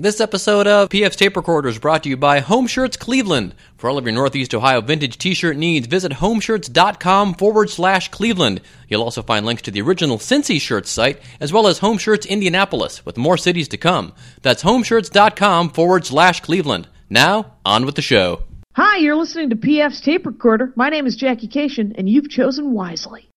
[0.00, 3.52] This episode of PF's Tape Recorder is brought to you by Home Shirts Cleveland.
[3.76, 8.60] For all of your Northeast Ohio vintage t-shirt needs, visit homeshirts.com forward slash Cleveland.
[8.86, 12.26] You'll also find links to the original Cincy Shirts site, as well as Home Shirts
[12.26, 14.12] Indianapolis, with more cities to come.
[14.42, 16.86] That's homeshirts.com forward slash Cleveland.
[17.10, 18.44] Now, on with the show.
[18.74, 20.72] Hi, you're listening to PF's Tape Recorder.
[20.76, 23.28] My name is Jackie Kashian, and you've chosen wisely.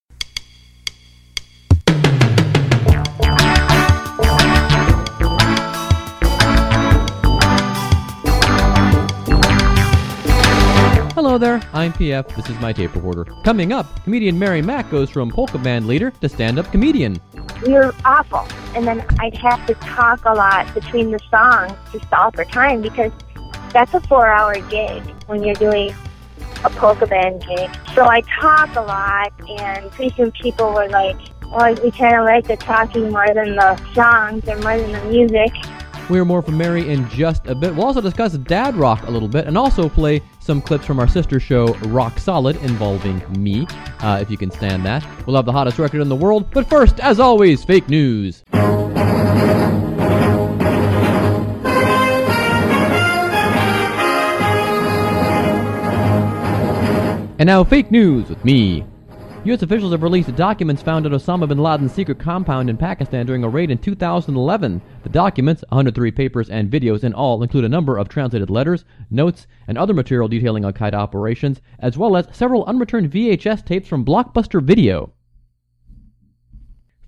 [11.14, 12.34] Hello there, I'm PF.
[12.38, 13.26] This is my tape recorder.
[13.44, 17.20] Coming up, comedian Mary Mack goes from polka band leader to stand-up comedian.
[17.68, 18.48] You're awful.
[18.78, 22.82] And then I'd have to talk a lot between the songs to stall for time
[22.82, 23.12] because
[23.74, 25.94] that's a four hour gig when you're doing
[26.64, 27.70] a polka band gig.
[27.94, 32.24] So I talk a lot and pretty soon people were like, oh, we kind of
[32.24, 35.52] like the talking more than the songs or more than the music.
[36.08, 37.76] We'll hear more from Mary in just a bit.
[37.76, 41.08] We'll also discuss dad rock a little bit and also play some clips from our
[41.08, 43.68] sister show, Rock Solid, involving me,
[44.00, 45.06] uh, if you can stand that.
[45.26, 48.44] We'll have the hottest record in the world, but first, as always, fake news.
[57.40, 58.86] And now, fake news with me.
[59.44, 59.64] U.S.
[59.64, 63.50] officials have released documents found at Osama bin Laden's secret compound in Pakistan during a
[63.50, 64.80] raid in 2011.
[65.02, 69.48] The documents, 103 papers and videos in all, include a number of translated letters, notes,
[69.68, 74.06] and other material detailing Al Qaeda operations, as well as several unreturned VHS tapes from
[74.06, 75.12] Blockbuster Video.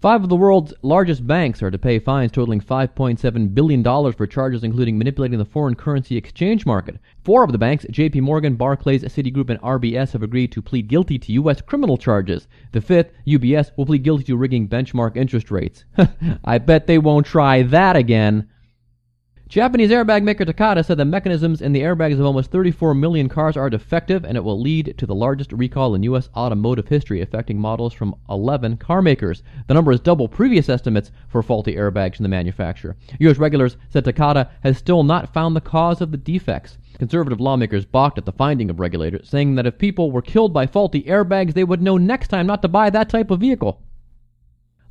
[0.04, 4.62] Five of the world's largest banks are to pay fines totaling $5.7 billion for charges
[4.62, 6.98] including manipulating the foreign currency exchange market.
[7.23, 11.18] Four of the banks, JP Morgan, Barclays, Citigroup, and RBS, have agreed to plead guilty
[11.20, 11.62] to U.S.
[11.62, 12.50] criminal charges.
[12.74, 15.86] The fifth, UBS, will plead guilty to rigging benchmark interest rates.
[16.44, 18.50] I bet they won't try that again.
[19.54, 23.56] Japanese airbag maker Takata said the mechanisms in the airbags of almost 34 million cars
[23.56, 26.28] are defective and it will lead to the largest recall in U.S.
[26.36, 29.44] automotive history, affecting models from 11 car makers.
[29.68, 32.96] The number is double previous estimates for faulty airbags from the manufacturer.
[33.19, 33.38] U.S.
[33.38, 36.80] regulators said Takata has still not found the cause of the defects.
[36.97, 40.66] Conservative lawmakers balked at the finding of regulators, saying that if people were killed by
[40.66, 43.83] faulty airbags, they would know next time not to buy that type of vehicle.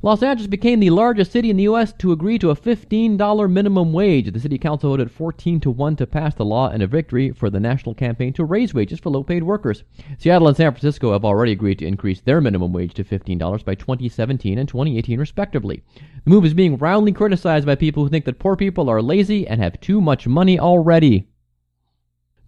[0.05, 1.93] Los Angeles became the largest city in the U.S.
[1.93, 4.29] to agree to a $15 minimum wage.
[4.29, 7.49] The city council voted 14 to 1 to pass the law and a victory for
[7.49, 9.85] the national campaign to raise wages for low paid workers.
[10.17, 13.75] Seattle and San Francisco have already agreed to increase their minimum wage to $15 by
[13.75, 15.81] 2017 and 2018, respectively.
[16.25, 19.47] The move is being roundly criticized by people who think that poor people are lazy
[19.47, 21.29] and have too much money already.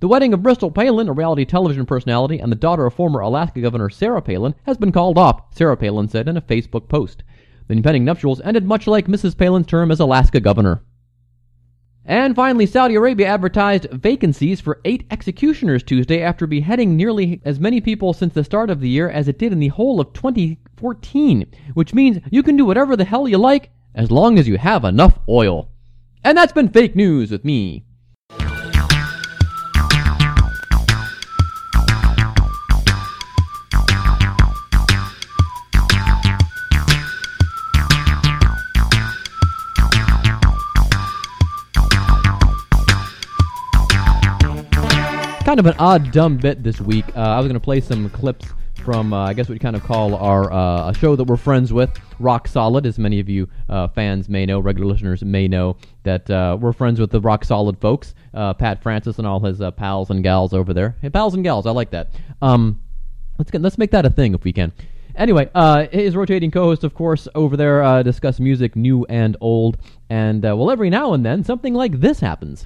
[0.02, 3.62] The wedding of Bristol Palin, a reality television personality, and the daughter of former Alaska
[3.62, 7.24] Governor Sarah Palin has been called off, Sarah Palin said in a Facebook post.
[7.68, 9.38] The impending nuptials ended much like Mrs.
[9.38, 10.84] Palin's term as Alaska governor.
[12.08, 17.82] And finally, Saudi Arabia advertised vacancies for eight executioners Tuesday after beheading nearly as many
[17.82, 21.52] people since the start of the year as it did in the whole of 2014,
[21.74, 24.86] which means you can do whatever the hell you like as long as you have
[24.86, 25.70] enough oil.
[26.24, 27.85] And that's been fake news with me,
[45.46, 47.06] kind of an odd, dumb bit this week.
[47.16, 48.48] Uh, I was going to play some clips
[48.84, 51.38] from, uh, I guess, what you kind of call our uh, a show that we're
[51.38, 52.88] friends with, Rock Solid.
[52.88, 56.74] As many of you uh, fans may know, regular listeners may know that uh, we're
[56.74, 60.52] friends with the Rock Solid folks, uh, Pat Francis and all his pals and gals
[60.52, 60.96] over there.
[61.04, 62.10] Hey, pals and gals, I like that.
[62.42, 62.82] Um,
[63.38, 64.74] let's get, let's make that a thing if we can.
[65.16, 69.78] Anyway, uh, his rotating co-host, of course, over there uh, discuss music new and old,
[70.10, 72.66] and uh, well, every now and then something like this happens.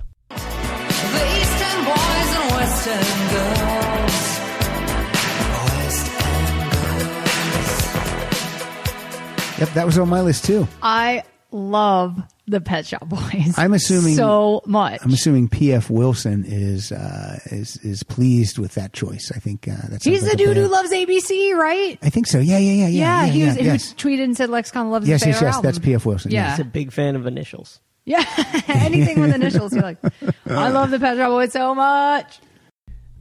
[9.60, 10.68] Yep, that was on my list too.
[10.82, 13.58] I love the Pet Shop Boys.
[13.58, 15.02] I'm assuming so much.
[15.04, 15.90] I'm assuming P.F.
[15.90, 19.34] Wilson is uh, is is pleased with that choice.
[19.36, 22.00] I think uh, that's he's the dude who loves ABC, right?
[22.02, 22.40] I think so.
[22.40, 22.88] Yeah, yeah, yeah, yeah.
[22.88, 23.94] Yeah, yeah he was yeah, he yes.
[23.96, 25.56] tweeted and said Lexicon loves yes, his yes, favorite yes.
[25.56, 25.68] album.
[25.72, 26.06] That's P.F.
[26.06, 26.32] Wilson.
[26.32, 26.52] Yeah.
[26.52, 27.82] He's a big fan of initials.
[28.06, 28.24] Yeah,
[28.70, 29.74] anything with initials.
[29.74, 29.98] You're like,
[30.46, 32.40] I love the Pet Shop Boys so much.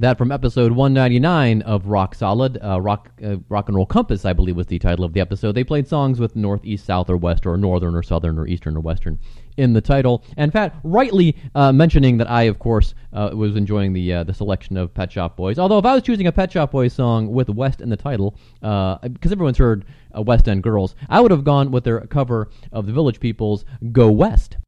[0.01, 4.33] That from episode 199 of Rock Solid, uh, Rock uh, Rock and Roll Compass, I
[4.33, 5.57] believe was the title of the episode.
[5.57, 8.77] They played songs with north, east, south, or west, or northern, or southern, or eastern,
[8.77, 9.19] or western
[9.57, 10.23] in the title.
[10.37, 14.33] And Pat rightly uh, mentioning that I, of course, uh, was enjoying the uh, the
[14.33, 15.59] selection of Pet Shop Boys.
[15.59, 18.37] Although if I was choosing a Pet Shop Boys song with West in the title,
[18.63, 19.85] uh, because everyone's heard
[20.17, 23.65] uh, West End Girls, I would have gone with their cover of the Village People's
[23.91, 24.59] "Go West."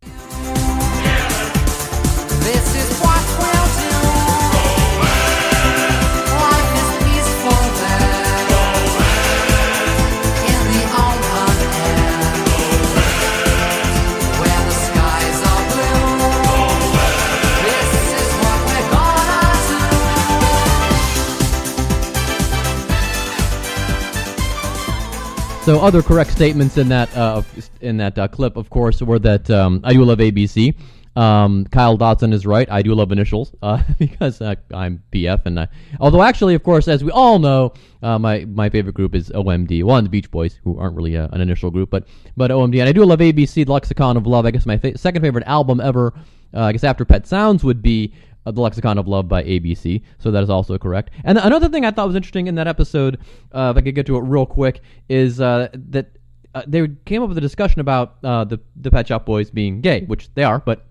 [25.70, 27.44] So other correct statements in that uh,
[27.80, 30.74] in that uh, clip, of course, were that um, I do love ABC.
[31.14, 32.68] Um, Kyle Dotson is right.
[32.68, 35.68] I do love initials uh, because uh, I'm PF, and I,
[36.00, 37.72] although actually, of course, as we all know,
[38.02, 39.84] uh, my my favorite group is OMD.
[39.84, 42.88] One, the Beach Boys, who aren't really uh, an initial group, but but OMD, and
[42.88, 44.46] I do love ABC, Lexicon of Love.
[44.46, 46.12] I guess my fa- second favorite album ever,
[46.52, 48.12] I guess after Pet Sounds, would be
[48.50, 50.02] uh, the Lexicon of Love by ABC.
[50.18, 51.10] So that is also correct.
[51.24, 53.18] And another thing I thought was interesting in that episode,
[53.52, 56.10] uh, if I could get to it real quick, is uh, that
[56.54, 59.80] uh, they came up with a discussion about uh, the the Pet Shop Boys being
[59.80, 60.86] gay, which they are, but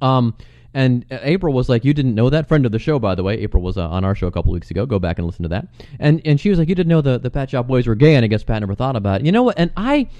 [0.00, 0.34] um.
[0.74, 3.38] And April was like, "You didn't know that." Friend of the show, by the way.
[3.38, 4.84] April was uh, on our show a couple weeks ago.
[4.84, 5.68] Go back and listen to that.
[5.98, 8.14] And and she was like, "You didn't know the the Pet Shop Boys were gay,"
[8.14, 9.24] and I guess Pat never thought about it.
[9.24, 9.58] You know what?
[9.58, 10.10] And I,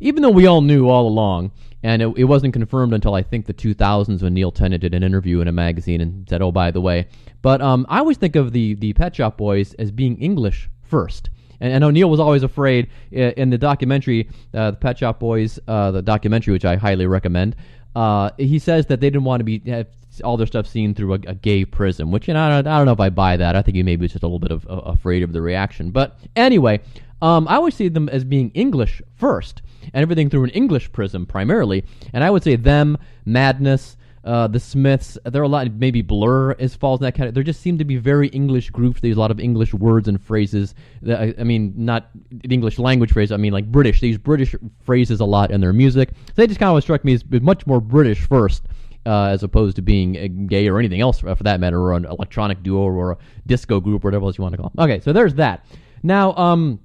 [0.00, 1.52] even though we all knew all along,
[1.86, 5.04] and it, it wasn't confirmed until I think the 2000s when Neil Tennant did an
[5.04, 7.06] interview in a magazine and said, "Oh, by the way,"
[7.42, 11.30] but um, I always think of the the Pet Shop Boys as being English first.
[11.60, 15.60] And know Neil was always afraid uh, in the documentary, uh, the Pet Shop Boys,
[15.68, 17.54] uh, the documentary, which I highly recommend.
[17.94, 19.86] Uh, he says that they didn't want to be have
[20.24, 22.78] all their stuff seen through a, a gay prism, which you know I don't, I
[22.78, 23.54] don't know if I buy that.
[23.54, 25.92] I think he maybe was just a little bit of afraid of the reaction.
[25.92, 26.80] But anyway,
[27.22, 29.62] um, I always see them as being English first,
[29.92, 31.84] and everything through an English prism primarily.
[32.12, 33.96] And I would say them, Madness,
[34.26, 35.16] uh, the Smiths.
[35.24, 35.70] There are a lot.
[35.72, 37.32] Maybe Blur is falls in that category.
[37.32, 39.00] There just seem to be very English groups.
[39.00, 40.74] There's a lot of English words and phrases.
[41.02, 42.10] That, I, I mean, not
[42.42, 43.32] English language phrases.
[43.32, 44.00] I mean, like British.
[44.00, 46.10] They use British phrases a lot in their music.
[46.26, 48.64] So they just kind of struck me as much more British first.
[49.06, 52.04] Uh, as opposed to being uh, gay or anything else for that matter, or an
[52.06, 54.72] electronic duo or a disco group, or whatever else you want to call.
[54.74, 54.82] Them.
[54.82, 55.64] Okay, so there's that.
[56.02, 56.80] Now, um,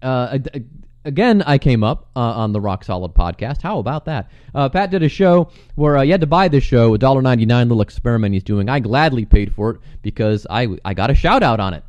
[0.00, 0.38] uh,
[1.06, 3.62] again, I came up uh, on the Rock Solid podcast.
[3.62, 4.30] How about that?
[4.54, 7.80] Uh, Pat did a show where uh, you had to buy this show, $1.99 little
[7.80, 8.68] experiment he's doing.
[8.68, 11.84] I gladly paid for it because I, I got a shout out on it.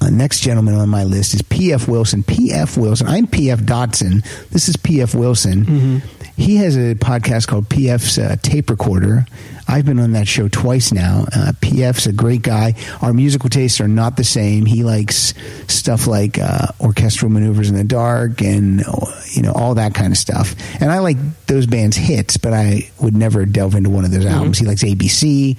[0.00, 1.88] Uh, next gentleman on my list is P.F.
[1.88, 2.22] Wilson.
[2.22, 2.76] P.F.
[2.76, 3.06] Wilson.
[3.08, 3.60] I'm P.F.
[3.60, 4.22] Dotson.
[4.50, 5.14] This is P.F.
[5.14, 6.02] Wilson.
[6.36, 9.24] He has a podcast called P.F.'s uh, Tape Recorder.
[9.68, 11.24] I've been on that show twice now.
[11.34, 12.74] Uh, P.F.'s a great guy.
[13.00, 14.66] Our musical tastes are not the same.
[14.66, 15.32] He likes
[15.66, 20.12] stuff like uh, orchestral maneuvers in the dark and uh, you know all that kind
[20.12, 20.54] of stuff.
[20.80, 21.16] And I like
[21.46, 24.58] those bands' hits, but I would never delve into one of those albums.
[24.58, 25.58] He likes ABC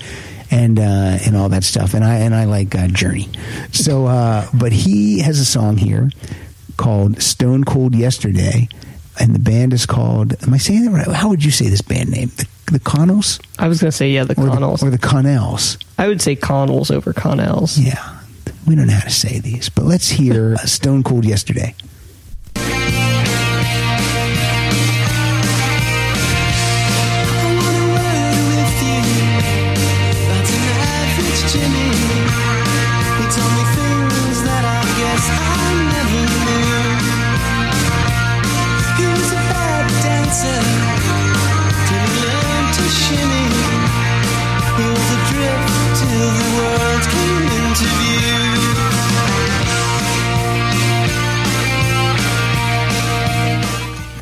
[0.51, 1.93] and uh, and all that stuff.
[1.93, 3.29] And I and I like uh, Journey.
[3.71, 6.09] So, uh, but he has a song here
[6.77, 8.69] called "Stone Cold Yesterday,"
[9.19, 10.41] and the band is called.
[10.43, 11.07] Am I saying that right?
[11.07, 12.29] How would you say this band name?
[12.35, 14.83] The, the Connells I was going to say, yeah, the or the, Connells.
[14.83, 15.77] or the Connells?
[15.97, 17.77] I would say Connells over Connells.
[17.77, 18.19] Yeah,
[18.67, 21.75] we don't know how to say these, but let's hear "Stone Cold Yesterday."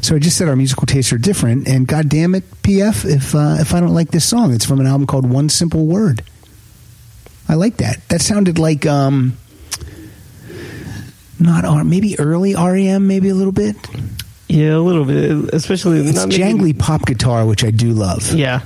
[0.06, 3.34] So I just said our musical tastes are different, and God damn it, PF, if
[3.34, 6.22] uh, if I don't like this song, it's from an album called One Simple Word.
[7.50, 8.08] I like that.
[8.10, 9.36] That sounded like um,
[11.40, 13.76] not R, maybe early REM, maybe a little bit.
[14.48, 18.32] Yeah, a little bit, especially It's maybe- jangly pop guitar, which I do love.
[18.32, 18.62] Yeah,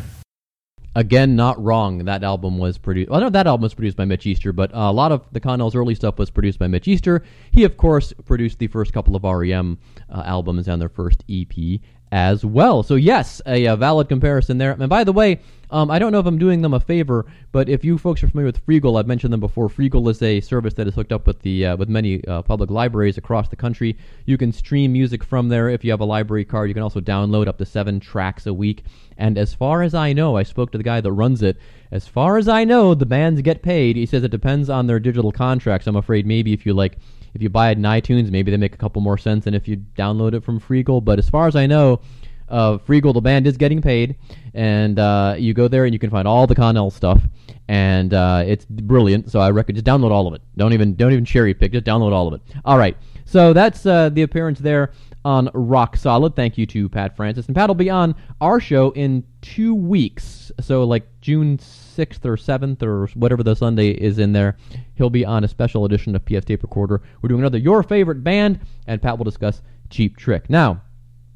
[0.99, 1.99] Again, not wrong.
[1.99, 3.09] That album was produced.
[3.09, 5.39] Well, no, that album was produced by Mitch Easter, but uh, a lot of the
[5.39, 7.23] Connell's early stuff was produced by Mitch Easter.
[7.51, 9.77] He, of course, produced the first couple of REM
[10.09, 11.79] uh, albums and their first EP
[12.11, 12.83] as well.
[12.83, 14.71] So yes, a, uh valid comparison there.
[14.71, 15.39] And by the way,
[15.71, 18.27] um, I don't know if I'm doing them a favor, but if you folks are
[18.27, 19.69] familiar with Freegal, I've mentioned them before.
[19.69, 22.71] Freegal is a service that is hooked up with the uh, with many uh, public
[22.71, 23.95] libraries across the country.
[24.25, 26.69] You can stream music from there if you have a library card.
[26.69, 28.83] You can also download up to seven tracks a week.
[29.17, 31.57] And as far as I know, I spoke to the guy that runs it.
[31.91, 33.95] As far as I know, the bands get paid.
[33.95, 35.85] He says it depends on their digital contracts.
[35.85, 36.97] I'm afraid maybe if you like
[37.33, 39.67] if you buy it in iTunes, maybe they make a couple more cents than if
[39.67, 41.03] you download it from Freegal.
[41.03, 42.01] But as far as I know,
[42.50, 44.15] uh, Freegal, the band is getting paid,
[44.53, 47.21] and uh, you go there and you can find all the Connell stuff,
[47.67, 49.31] and uh, it's brilliant.
[49.31, 50.41] So I recommend just download all of it.
[50.57, 51.71] Don't even don't even cherry pick.
[51.71, 52.41] Just download all of it.
[52.65, 52.98] All right.
[53.25, 54.91] So that's uh, the appearance there
[55.25, 56.35] on Rock Solid.
[56.35, 60.51] Thank you to Pat Francis, and Pat will be on our show in two weeks.
[60.61, 64.57] So like June sixth or seventh or whatever the Sunday is in there,
[64.95, 67.01] he'll be on a special edition of PF Tape Recorder.
[67.21, 70.49] We're doing another your favorite band, and Pat will discuss Cheap Trick.
[70.49, 70.81] Now.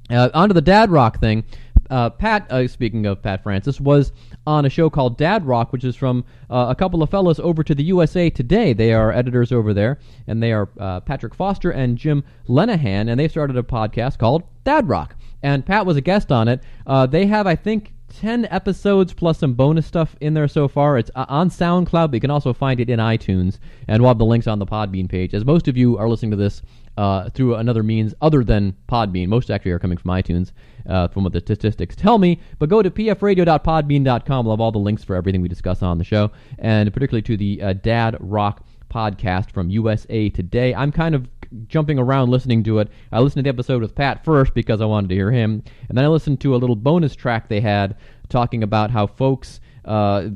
[0.10, 1.46] Uh, onto the dad rock thing.
[1.90, 4.12] Uh, Pat, uh, speaking of Pat Francis, was
[4.46, 7.64] on a show called Dad Rock, which is from uh, a couple of fellows over
[7.64, 8.74] to the USA Today.
[8.74, 13.20] They are editors over there, and they are uh, Patrick Foster and Jim Lenahan, and
[13.20, 15.16] they started a podcast called Dad Rock.
[15.42, 16.62] And Pat was a guest on it.
[16.88, 20.98] Uh, they have, I think, 10 episodes plus some bonus stuff in there so far.
[20.98, 23.58] It's uh, on SoundCloud, but you can also find it in iTunes.
[23.88, 25.34] And we'll have the links on the Podbean page.
[25.34, 26.62] As most of you are listening to this
[26.98, 30.52] uh, through another means other than Podbean, most actually are coming from iTunes,
[30.88, 32.40] uh, from what the statistics tell me.
[32.60, 34.46] But go to pfradio.podbean.com.
[34.46, 37.38] We'll have all the links for everything we discuss on the show, and particularly to
[37.38, 40.76] the uh, Dad Rock podcast from USA Today.
[40.76, 41.28] I'm kind of
[41.68, 42.90] jumping around listening to it.
[43.12, 45.98] I listened to the episode with Pat first because I wanted to hear him, and
[45.98, 47.96] then I listened to a little bonus track they had
[48.30, 50.30] talking about how folks, uh,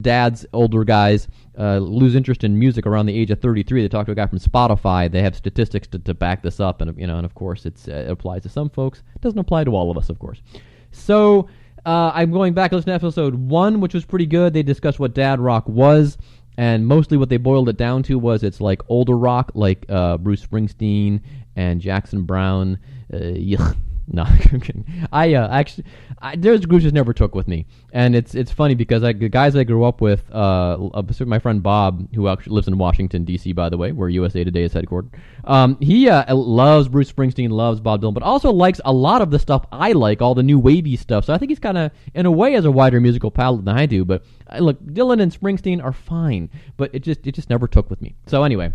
[0.00, 3.82] dads, older guys, uh, lose interest in music around the age of 33.
[3.82, 5.10] They talked to a guy from Spotify.
[5.10, 7.70] They have statistics to, to back this up, and you know, and of course, uh,
[7.86, 9.02] it applies to some folks.
[9.14, 10.42] It doesn't apply to all of us, of course.
[10.90, 11.48] So.
[11.86, 14.54] Uh, I'm going back to listen to episode one, which was pretty good.
[14.54, 16.16] They discussed what dad rock was
[16.56, 20.16] and mostly what they boiled it down to was it's like older rock, like uh,
[20.18, 21.20] Bruce Springsteen
[21.56, 22.78] and Jackson Browne.
[24.06, 24.26] No.
[25.12, 25.84] I uh, actually,
[26.20, 29.28] I, there's groups just never took with me, and it's it's funny because I, the
[29.28, 33.24] guys I grew up with, uh, uh, my friend Bob, who actually lives in Washington
[33.24, 33.52] D.C.
[33.52, 35.14] by the way, where USA Today is headquartered.
[35.44, 39.30] Um, he uh, loves Bruce Springsteen, loves Bob Dylan, but also likes a lot of
[39.30, 41.24] the stuff I like, all the new wavy stuff.
[41.24, 43.76] So I think he's kind of, in a way, has a wider musical palette than
[43.76, 44.04] I do.
[44.04, 47.88] But uh, look, Dylan and Springsteen are fine, but it just it just never took
[47.88, 48.16] with me.
[48.26, 48.72] So anyway.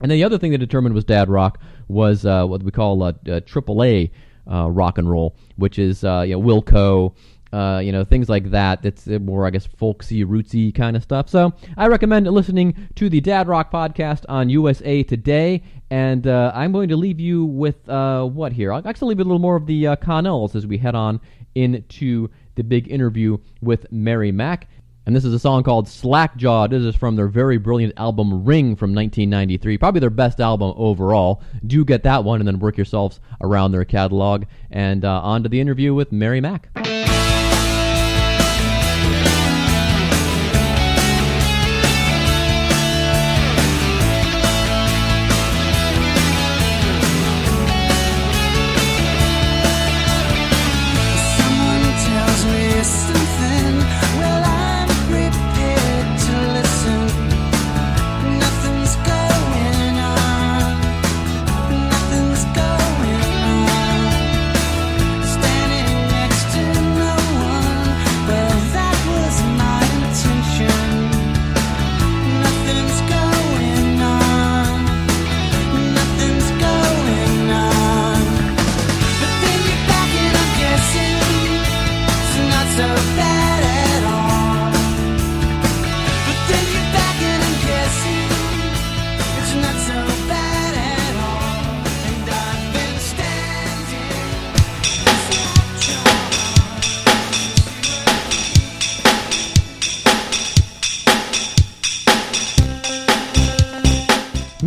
[0.00, 3.02] And then the other thing that determined was dad rock was uh, what we call
[3.02, 4.10] uh, uh, AAA
[4.50, 7.14] uh, rock and roll, which is uh, you know Wilco,
[7.52, 8.82] uh, you know things like that.
[8.82, 11.28] That's more I guess folksy, rootsy kind of stuff.
[11.28, 15.62] So I recommend listening to the Dad Rock podcast on USA Today.
[15.90, 18.72] And uh, I'm going to leave you with uh, what here?
[18.72, 21.20] I'll actually leave you a little more of the uh, Connells as we head on
[21.54, 24.68] into the big interview with Mary Mack.
[25.06, 26.68] And this is a song called Slackjaw.
[26.68, 29.76] This is from their very brilliant album Ring from 1993.
[29.76, 31.42] Probably their best album overall.
[31.66, 34.44] Do get that one and then work yourselves around their catalog.
[34.70, 36.70] And uh, on to the interview with Mary Mack.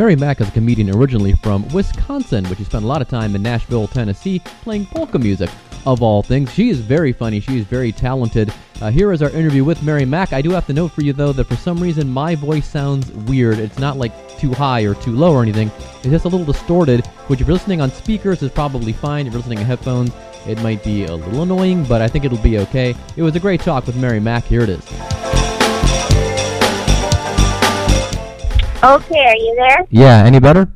[0.08, 3.36] Mary Mack is a comedian originally from Wisconsin, but she spent a lot of time
[3.36, 5.50] in Nashville, Tennessee, playing polka music,
[5.86, 6.50] of all things.
[6.54, 7.42] She is very funny.
[7.42, 8.54] She is very talented.
[8.80, 10.32] Uh, here is our interview with Mary Mack.
[10.32, 13.12] I do have to note for you, though, that for some reason my voice sounds
[13.12, 13.60] weird.
[13.60, 15.70] It's not like too high or too low or anything.
[15.98, 19.28] It's just a little distorted, which if you're listening on speakers is probably fine.
[19.28, 20.14] If you're listening on headphones,
[20.48, 22.96] it might be a little annoying, but I think it'll be okay.
[23.18, 24.46] It was a great talk with Mary Mack.
[24.46, 25.37] Here it is.
[28.88, 29.86] Okay, are you there?
[29.89, 30.70] Yeah, any better?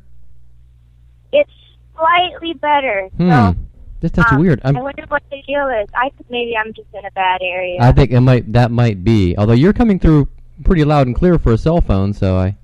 [1.32, 1.51] It's
[1.96, 3.10] slightly better.
[3.18, 3.30] Hmm.
[3.30, 3.56] So,
[4.01, 4.60] That's, that's um, weird.
[4.65, 5.88] I'm, I wonder what the deal is.
[5.94, 7.77] I think maybe I'm just in a bad area.
[7.80, 9.38] I think it might that might be.
[9.38, 10.27] Although you're coming through
[10.65, 12.58] pretty loud and clear for a cell phone, so I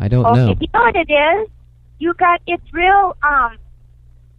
[0.00, 0.48] I don't okay, know.
[0.60, 1.48] you know what it is?
[1.98, 3.16] You got it's real.
[3.22, 3.58] Um,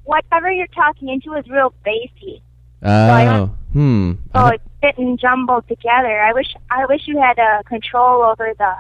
[0.04, 2.42] whatever you're talking into is real bassy.
[2.84, 4.12] Oh, don't- hmm.
[4.34, 6.20] So I it's getting jumbled together.
[6.22, 8.74] I wish I wish you had uh, control over the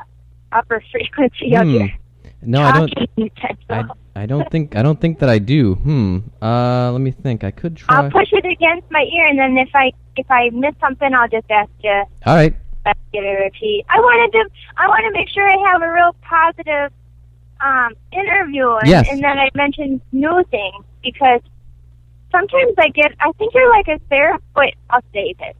[0.51, 1.69] upper frequency of Hmm.
[1.75, 1.89] your
[2.41, 2.93] no, I don't.
[3.69, 3.83] I,
[4.15, 5.73] I don't think I don't think that I do.
[5.75, 6.19] Hmm.
[6.41, 7.43] Uh, let me think.
[7.43, 7.95] I could try.
[7.97, 11.27] I'll push it against my ear, and then if I if I miss something, I'll
[11.27, 12.53] just ask you All right.
[13.11, 13.85] you to repeat.
[13.89, 16.91] I wanted to I want to make sure I have a real positive
[17.59, 19.07] um, interview, and, Yes.
[19.11, 21.41] and then I mentioned new things because
[22.31, 24.45] sometimes I get I think you're like a therapist.
[24.55, 25.55] Wait, I'll save it.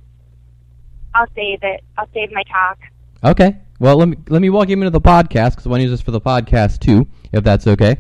[1.16, 1.84] I'll save it.
[1.98, 2.78] I'll save my talk.
[3.24, 3.58] Okay.
[3.80, 5.92] Well, let me let me walk you into the podcast because I want to use
[5.92, 7.98] this for the podcast too, if that's okay.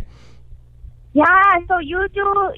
[1.13, 1.25] Yeah,
[1.67, 2.51] so you do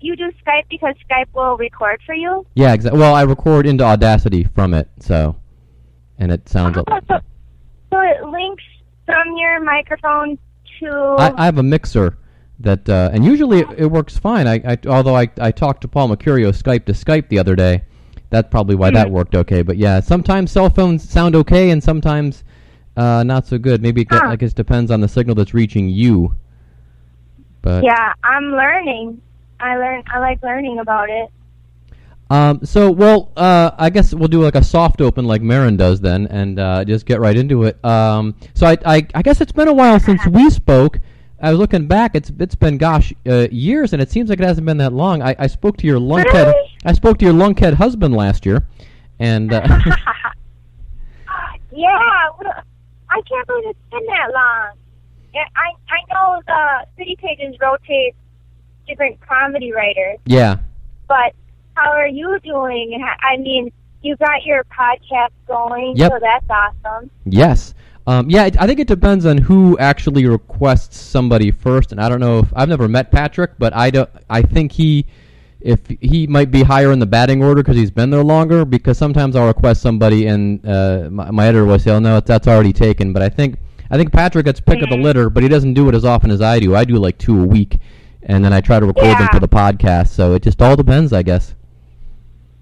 [0.00, 2.46] you do Skype because Skype will record for you.
[2.54, 3.00] Yeah, exactly.
[3.00, 5.36] Well, I record into Audacity from it, so
[6.18, 6.76] and it sounds.
[6.78, 7.18] Oh, so,
[7.90, 8.62] so it links
[9.06, 10.38] from your microphone
[10.80, 10.88] to.
[11.18, 12.18] I, I have a mixer
[12.60, 14.46] that, uh, and usually it, it works fine.
[14.46, 17.84] I, I although I I talked to Paul Mecurio Skype to Skype the other day.
[18.30, 18.94] That's probably why Hmm.
[18.94, 19.62] that worked okay.
[19.62, 22.42] But yeah, sometimes cell phones sound okay, and sometimes
[22.96, 23.82] uh, not so good.
[23.82, 24.22] Maybe it, Huh.
[24.24, 26.34] I guess depends on the signal that's reaching you.
[27.62, 29.20] But yeah, I'm learning.
[29.60, 30.02] I learn.
[30.12, 31.30] I like learning about it.
[32.30, 36.00] Um, so, well, uh, I guess we'll do like a soft open like Maron does
[36.00, 37.82] then, and uh, just get right into it.
[37.84, 41.00] Um, so, I, I, I guess it's been a while since we spoke.
[41.40, 44.44] I was looking back; it's it's been gosh uh, years, and it seems like it
[44.44, 45.20] hasn't been that long.
[45.22, 46.46] I, I spoke to your lunkhead.
[46.46, 46.76] Really?
[46.84, 48.66] I spoke to your lunkhead husband last year,
[49.18, 49.66] and uh,
[51.72, 52.28] yeah,
[53.14, 54.76] I can't believe it's been that long.
[55.32, 58.14] Yeah, I I know the city pages rotate
[58.86, 60.56] different comedy writers, yeah,
[61.08, 61.32] but
[61.74, 63.02] how are you doing?
[63.22, 66.12] I mean, you got your podcast going, Yep.
[66.12, 66.46] so that's
[66.84, 67.10] awesome.
[67.24, 67.74] yes,
[68.06, 68.44] um, yeah.
[68.58, 72.52] I think it depends on who actually requests somebody first, and I don't know if
[72.54, 74.10] I've never met Patrick, but I don't.
[74.28, 75.06] I think he.
[75.64, 78.64] If he might be higher in the batting order because he's been there longer.
[78.64, 82.46] Because sometimes I'll request somebody and uh, my, my editor will say, "Oh no, that's
[82.46, 83.56] already taken." But I think
[83.90, 86.30] I think Patrick gets pick of the litter, but he doesn't do it as often
[86.30, 86.76] as I do.
[86.76, 87.78] I do like two a week,
[88.22, 90.08] and then I try to record them for the podcast.
[90.08, 91.54] So it just all depends, I guess.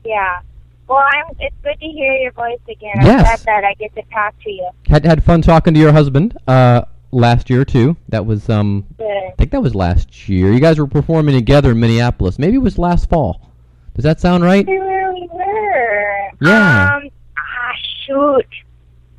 [0.04, 0.40] Yeah.
[0.86, 1.34] Well, I'm.
[1.40, 2.94] It's good to hear your voice again.
[3.02, 3.18] Yes.
[3.18, 4.70] I'm glad that I get to talk to you.
[4.86, 6.82] Had had fun talking to your husband uh,
[7.12, 7.96] last year too.
[8.08, 9.06] That was um, Good.
[9.06, 10.52] I think that was last year.
[10.52, 12.38] You guys were performing together in Minneapolis.
[12.38, 13.50] Maybe it was last fall.
[13.94, 14.66] Does that sound right?
[14.66, 16.30] We really were.
[16.40, 16.96] Yeah.
[16.96, 17.10] Um.
[17.38, 17.72] Ah,
[18.06, 18.46] shoot.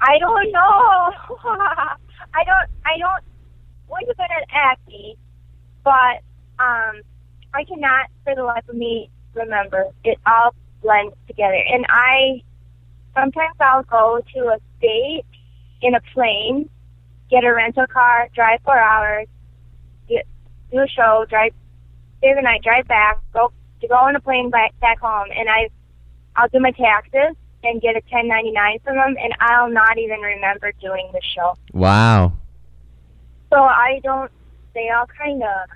[0.01, 0.59] I don't know.
[2.33, 2.69] I don't.
[2.85, 3.23] I don't.
[3.87, 5.15] We're good at acting,
[5.83, 6.23] but
[6.59, 7.01] um,
[7.53, 9.85] I cannot for the life of me remember.
[10.03, 12.41] It all blends together, and I
[13.15, 15.25] sometimes I'll go to a state
[15.81, 16.69] in a plane,
[17.33, 19.27] get a rental car, drive four hours,
[20.07, 20.27] get
[20.71, 21.51] do a show, drive
[22.19, 25.49] stay the night, drive back, go to go on a plane back back home, and
[25.49, 25.69] I
[26.35, 30.73] I'll do my taxes and get a 1099 from them, and I'll not even remember
[30.79, 31.55] doing the show.
[31.73, 32.33] Wow.
[33.51, 34.31] So I don't.
[34.75, 35.69] They all kind of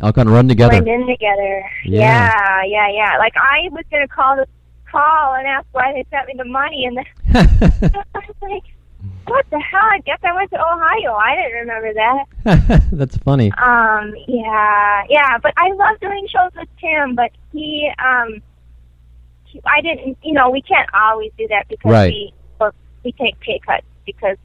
[0.00, 0.82] I'll kind of run together.
[0.82, 1.68] blend in together.
[1.84, 2.00] Yeah.
[2.00, 3.18] yeah, yeah, yeah.
[3.18, 4.46] Like I was gonna call the
[4.88, 7.04] call and ask why they sent me the money, and then
[8.14, 8.75] I was like,
[9.26, 11.14] "What the hell?" I guess I went to Ohio.
[11.14, 12.88] I didn't remember that.
[12.92, 13.50] That's funny.
[13.52, 18.40] Um, yeah, yeah, but I love doing shows with Tim, but he, um,
[19.44, 22.12] he, I didn't, you know, we can't always do that because Right.
[22.12, 22.72] we, well,
[23.04, 24.36] we take pay cuts because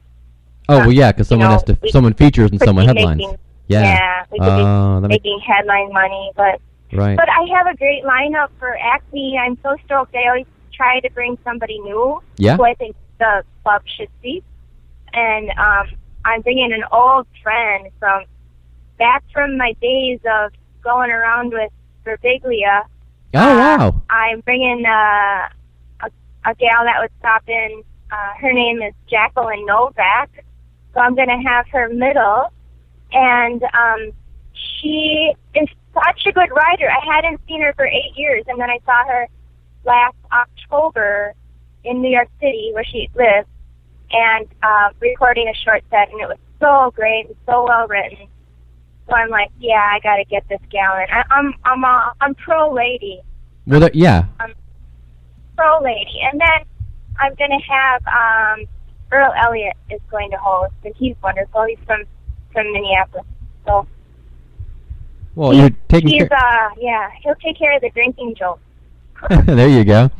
[0.68, 1.78] Oh well, yeah, because someone know, has to.
[1.82, 3.18] we Someone features and someone headlines.
[3.18, 3.82] making- yeah.
[3.82, 6.60] yeah, we could Oh, that be makes making headline money, but
[6.92, 7.16] right.
[7.16, 9.38] but I have a great lineup for Acme.
[9.38, 10.14] I'm so stoked.
[10.14, 12.56] I always try to bring somebody new Yeah.
[12.56, 14.42] who I think the club should see,
[15.12, 15.86] and um,
[16.24, 18.24] I'm bringing an old friend from
[18.98, 21.70] back from my days of going around with
[22.04, 22.84] Berbiglia.
[23.34, 24.02] Oh Uh, wow.
[24.10, 25.48] I'm bringing uh,
[26.00, 26.10] a,
[26.44, 27.82] a gal that was stopping.
[28.10, 30.30] Uh, her name is Jacqueline Novak.
[30.94, 32.52] So I'm going to have her middle.
[33.12, 34.12] And um,
[34.52, 36.90] she is such a good writer.
[36.90, 38.44] I hadn't seen her for eight years.
[38.48, 39.26] And then I saw her
[39.84, 41.34] last October
[41.84, 43.48] in New York City where she lives
[44.12, 46.10] and uh, recording a short set.
[46.10, 48.28] And it was so great and so well written.
[49.08, 51.06] So I'm like, yeah, I got to get this gal in.
[51.10, 53.20] I, I'm I'm uh, I'm pro lady
[53.66, 54.26] Well, yeah.
[55.56, 56.20] pro lady.
[56.30, 56.66] And then
[57.18, 58.66] I'm going to have um,
[59.10, 61.64] Earl Elliott is going to host, and he's wonderful.
[61.68, 62.04] He's from
[62.52, 63.24] from Minneapolis,
[63.66, 63.86] so
[65.34, 66.38] Well, you're taking he's care.
[66.38, 68.60] uh yeah he'll take care of the drinking joke.
[69.46, 70.10] there you go.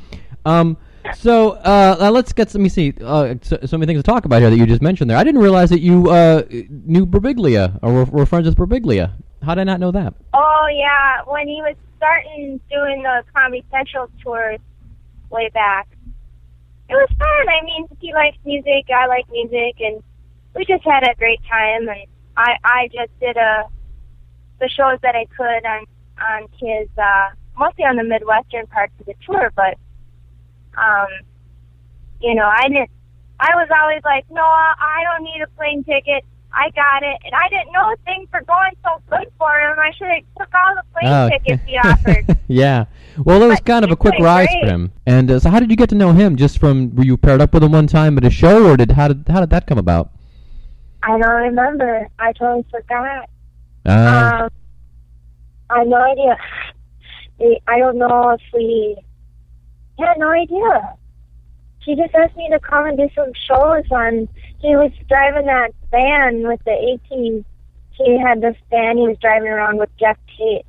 [0.44, 0.76] Um,
[1.14, 2.52] so uh, uh, let's get.
[2.54, 2.94] Let me see.
[3.00, 5.16] Uh, so, so many things to talk about here that you just mentioned there.
[5.16, 9.12] I didn't realize that you uh, knew Berbiglia or were, were friends with Berbiglia.
[9.42, 10.14] How did I not know that?
[10.34, 14.60] Oh yeah, when he was starting doing the Comedy Central tours
[15.30, 15.88] way back,
[16.88, 17.48] it was fun.
[17.48, 20.02] I mean, he likes music, I like music, and
[20.54, 21.88] we just had a great time.
[21.88, 23.64] And I I just did a
[24.60, 25.86] the shows that I could on
[26.20, 29.76] on his uh, mostly on the Midwestern parts of the tour, but
[30.76, 31.08] um,
[32.20, 32.90] you know, I didn't.
[33.40, 36.24] I was always like, no, I don't need a plane ticket.
[36.54, 39.78] I got it, and I didn't know things were going so good for him.
[39.78, 42.38] I should have took all the plane Oh, tickets he offered.
[42.48, 42.84] yeah.
[43.24, 44.64] Well, it was But kind of a quick rise great.
[44.64, 44.92] for him.
[45.06, 46.36] And uh, so, how did you get to know him?
[46.36, 48.92] Just from were you paired up with him one time at a show, or did
[48.92, 50.10] how did how did that come about?
[51.02, 52.06] I don't remember.
[52.18, 53.28] I totally forgot.
[53.86, 53.90] Uh,
[54.44, 54.50] Um,
[55.70, 56.36] I have no idea.
[57.66, 58.96] I don't know if we
[59.98, 60.94] had no idea.
[61.80, 64.28] She just asked me to come and do some shows on.
[64.60, 67.44] He was driving that van with the 18.
[67.92, 68.96] He had this van.
[68.96, 70.64] He was driving around with Jeff Tate,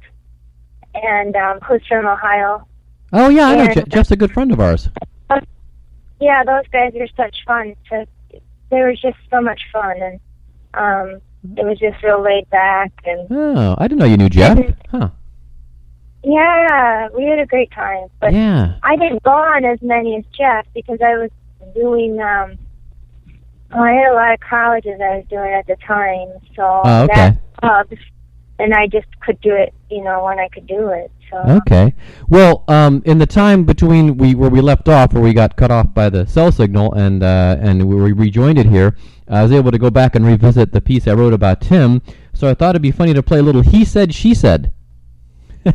[0.96, 2.68] and um, who's from Ohio.
[3.14, 3.74] Oh yeah, I know.
[3.74, 4.90] Je- Jeff's a good friend of ours.
[6.20, 7.76] Yeah, those guys are such fun.
[7.90, 8.08] To,
[8.70, 10.20] they were just so much fun, and
[10.74, 11.22] um,
[11.58, 14.58] it was just real laid back and Oh, I didn't know you knew Jeff.
[14.90, 15.10] Huh?
[16.24, 18.08] Yeah, we had a great time.
[18.20, 18.76] But Yeah.
[18.84, 21.30] I didn't go on as many as Jeff because I was
[21.76, 22.20] doing.
[22.22, 22.58] um
[23.74, 27.04] oh, I had a lot of colleges I was doing at the time, so Oh,
[27.04, 27.14] okay.
[27.16, 28.02] that clubs,
[28.60, 31.12] and I just could do it, you know, when I could do it.
[31.32, 31.94] So Okay.
[32.30, 35.72] Well, um, in the time between we where we left off, where we got cut
[35.72, 38.96] off by the cell signal, and uh, and we rejoined it here,
[39.28, 42.02] I was able to go back and revisit the piece I wrote about Tim.
[42.34, 44.72] So I thought it'd be funny to play a little "He Said, She Said."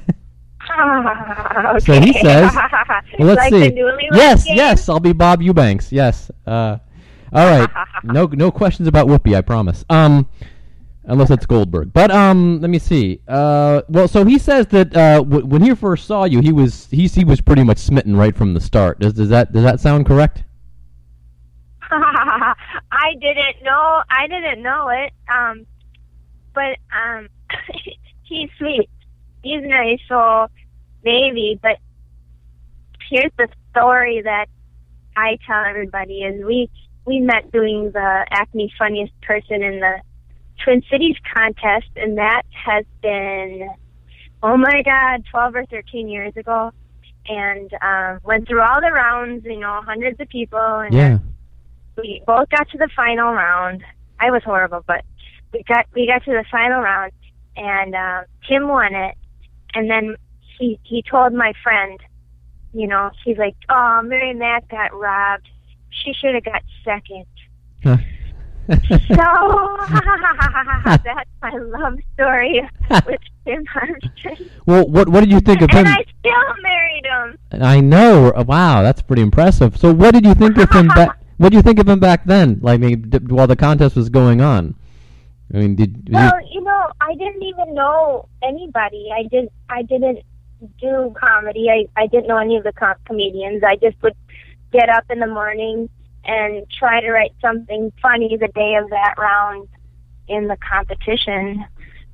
[0.70, 1.78] okay.
[1.80, 2.54] So he says,
[3.18, 3.82] Well, let's like see.
[4.12, 4.56] Yes, Game?
[4.56, 5.92] yes, I'll be Bob Eubanks.
[5.92, 6.30] Yes.
[6.46, 6.78] Uh,
[7.32, 7.68] all right.
[8.04, 9.36] no, no questions about Whoopi.
[9.36, 9.84] I promise.
[9.90, 10.28] Um,
[11.04, 11.92] unless it's Goldberg.
[11.92, 13.20] But um, let me see.
[13.26, 16.86] Uh, well, so he says that uh, w- when he first saw you, he was
[16.90, 19.00] he he was pretty much smitten right from the start.
[19.00, 20.44] Does does that does that sound correct?
[21.90, 24.02] I didn't know.
[24.10, 25.12] I didn't know it.
[25.32, 25.66] Um,
[26.54, 27.28] but um,
[28.24, 28.90] he's sweet.
[29.42, 30.00] He's nice.
[30.08, 30.48] So
[31.04, 31.58] maybe.
[31.62, 31.78] But
[33.10, 34.46] here's the story that
[35.16, 36.70] I tell everybody: is we
[37.04, 40.00] we met doing the Acme Funniest Person in the
[40.64, 43.68] Twin Cities contest, and that has been
[44.42, 46.72] oh my god, twelve or thirteen years ago.
[47.30, 51.18] And um, went through all the rounds, you know, hundreds of people, and Yeah.
[51.98, 53.84] we both got to the final round.
[54.18, 55.04] I was horrible, but
[55.52, 57.12] we got we got to the final round,
[57.54, 59.14] and uh, Tim won it.
[59.74, 60.16] And then
[60.58, 61.98] he he told my friend,
[62.72, 65.48] you know, he's like, "Oh, Mary Mack got robbed.
[65.90, 67.26] She should have got second.
[67.82, 67.96] Huh.
[68.68, 68.76] So
[71.04, 72.60] that's my love story
[73.06, 74.50] with Tim Harmston.
[74.66, 75.86] well, what what did you think of him?
[75.86, 77.38] And I still married him.
[77.62, 78.30] I know.
[78.32, 79.76] uh, Wow, that's pretty impressive.
[79.78, 81.18] So, what did you think of him back?
[81.38, 82.58] What did you think of him back then?
[82.60, 84.74] Like, I mean, d- while the contest was going on.
[85.54, 89.08] I mean, did, did Well, you know, I didn't even know anybody.
[89.14, 89.48] I did.
[89.70, 90.18] I didn't
[90.80, 91.68] do comedy.
[91.70, 93.62] I I didn't know any of the com- comedians.
[93.64, 94.16] I just would
[94.72, 95.88] get up in the morning
[96.24, 99.68] and try to write something funny the day of that round
[100.28, 101.64] in the competition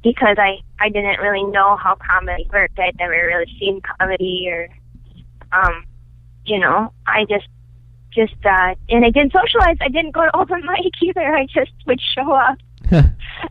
[0.02, 2.78] because I I didn't really know how comedy worked.
[2.78, 4.68] I'd never really seen comedy or
[5.52, 5.84] um
[6.44, 7.48] you know, I just
[8.12, 9.78] just uh and I didn't socialize.
[9.80, 11.34] I didn't go to open mic either.
[11.34, 12.58] I just would show up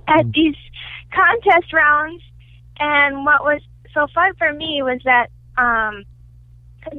[0.08, 0.56] at these
[1.12, 2.24] contest rounds.
[2.80, 3.62] And what was
[3.94, 5.28] so fun for me was that
[5.58, 6.04] um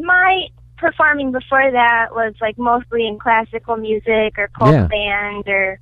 [0.00, 4.86] my performing before that was like mostly in classical music or folk Yeah.
[4.86, 5.78] band or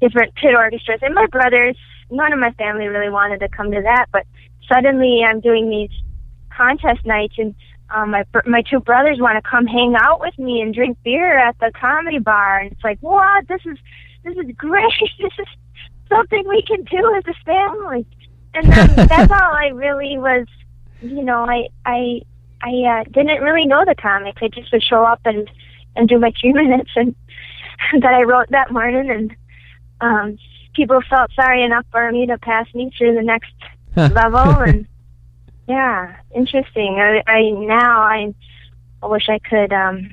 [0.00, 1.00] different pit orchestras.
[1.02, 1.76] And my brothers,
[2.10, 4.26] none of my family really wanted to come to that, but
[4.72, 5.90] suddenly I'm doing these
[6.50, 7.54] contest nights and
[7.94, 11.38] um, my my two brothers want to come hang out with me and drink beer
[11.38, 13.46] at the comedy bar, and it's like, what?
[13.48, 13.76] This is
[14.24, 14.92] this is great.
[15.18, 15.46] This is
[16.08, 18.06] something we can do as a family.
[18.54, 20.46] And then that's all I really was.
[21.00, 22.22] You know, I I
[22.62, 24.40] I uh, didn't really know the comics.
[24.42, 25.50] I just would show up and
[25.96, 27.14] and do my three minutes and
[28.00, 29.36] that I wrote that morning, and
[30.00, 30.38] um,
[30.74, 33.52] people felt sorry enough for me to pass me through the next
[33.96, 34.86] level and
[35.68, 38.34] yeah interesting i i now i
[39.02, 40.10] I wish i could um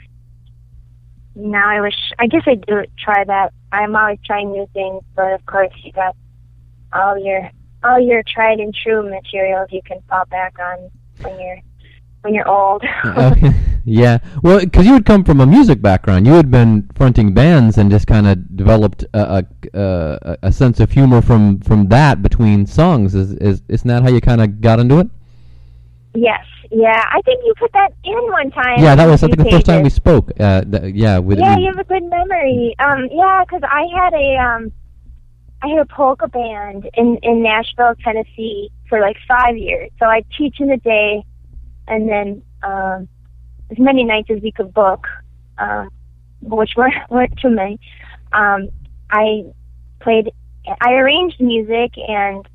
[1.36, 5.34] now i wish i guess i do try that i'm always trying new things but
[5.34, 6.16] of course you got
[6.92, 7.50] all your
[7.84, 10.90] all your tried and true materials you can fall back on
[11.22, 11.60] when you're
[12.22, 13.52] when you're old Okay.
[13.86, 14.18] yeah.
[14.44, 17.90] Well, because you had come from a music background, you had been fronting bands and
[17.90, 22.66] just kind of developed a, a, a, a sense of humor from, from that between
[22.66, 23.16] songs.
[23.16, 25.08] Is is isn't that how you kind of got into it?
[26.16, 29.36] yes yeah i think you put that in one time Yeah, that was I You
[29.36, 30.32] think the first time we spoke.
[30.40, 32.76] Uh, th- yeah, with, yeah, with- you have a good memory.
[32.80, 34.72] Um, yeah, 'cause I had a um,
[35.62, 39.92] I had a polka band in in Nashville, Tennessee, for like five years.
[40.00, 41.24] So I'd teach in the day,
[41.88, 43.08] and then um,
[43.70, 45.06] as many nights as we could book,
[45.58, 45.90] um,
[46.42, 47.80] which were weren't too many.
[48.32, 48.70] Um,
[49.10, 49.46] I
[50.00, 50.32] played.
[50.82, 52.48] I arranged music and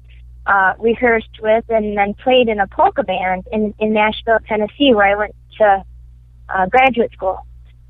[0.46, 5.06] uh, rehearsed with, and then played in a polka band in in Nashville, Tennessee, where
[5.06, 5.84] I went to
[6.48, 7.40] uh, graduate school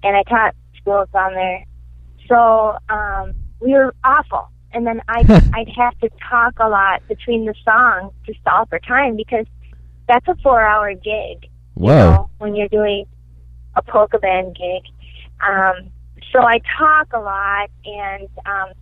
[0.04, 1.64] and I taught schools down there.
[2.28, 4.50] So um, we were awful.
[4.74, 8.78] And then I'd, I'd have to talk a lot between the songs to stall for
[8.80, 9.46] time because
[10.08, 11.48] that's a four-hour gig.
[11.74, 11.92] Whoa.
[11.92, 13.06] You know, when you're doing
[13.76, 14.82] a polka band gig.
[15.46, 15.90] Um,
[16.32, 18.72] so I talk a lot, and um,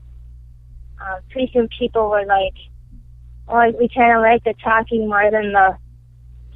[1.00, 2.55] uh, pretty soon people were like,
[3.48, 5.76] "Oh, we kind of like the talking more than the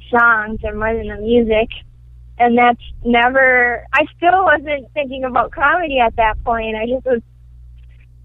[0.09, 1.69] songs or more than the music."
[2.39, 3.85] And that's never.
[3.93, 6.75] I still wasn't thinking about comedy at that point.
[6.75, 7.21] I just was.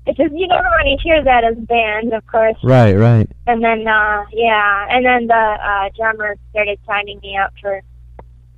[0.06, 2.56] Just you never want to hear that as bands, of course.
[2.64, 3.30] Right, right.
[3.46, 7.82] And then, uh, yeah, and then the uh, drummer started signing me up for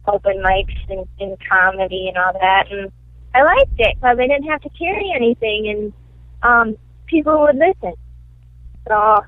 [0.06, 2.90] open mics and, and comedy and all that, and
[3.34, 5.92] I liked it because I didn't have to carry anything, and
[6.42, 6.76] um,
[7.06, 7.92] people would listen.
[8.88, 9.20] So uh,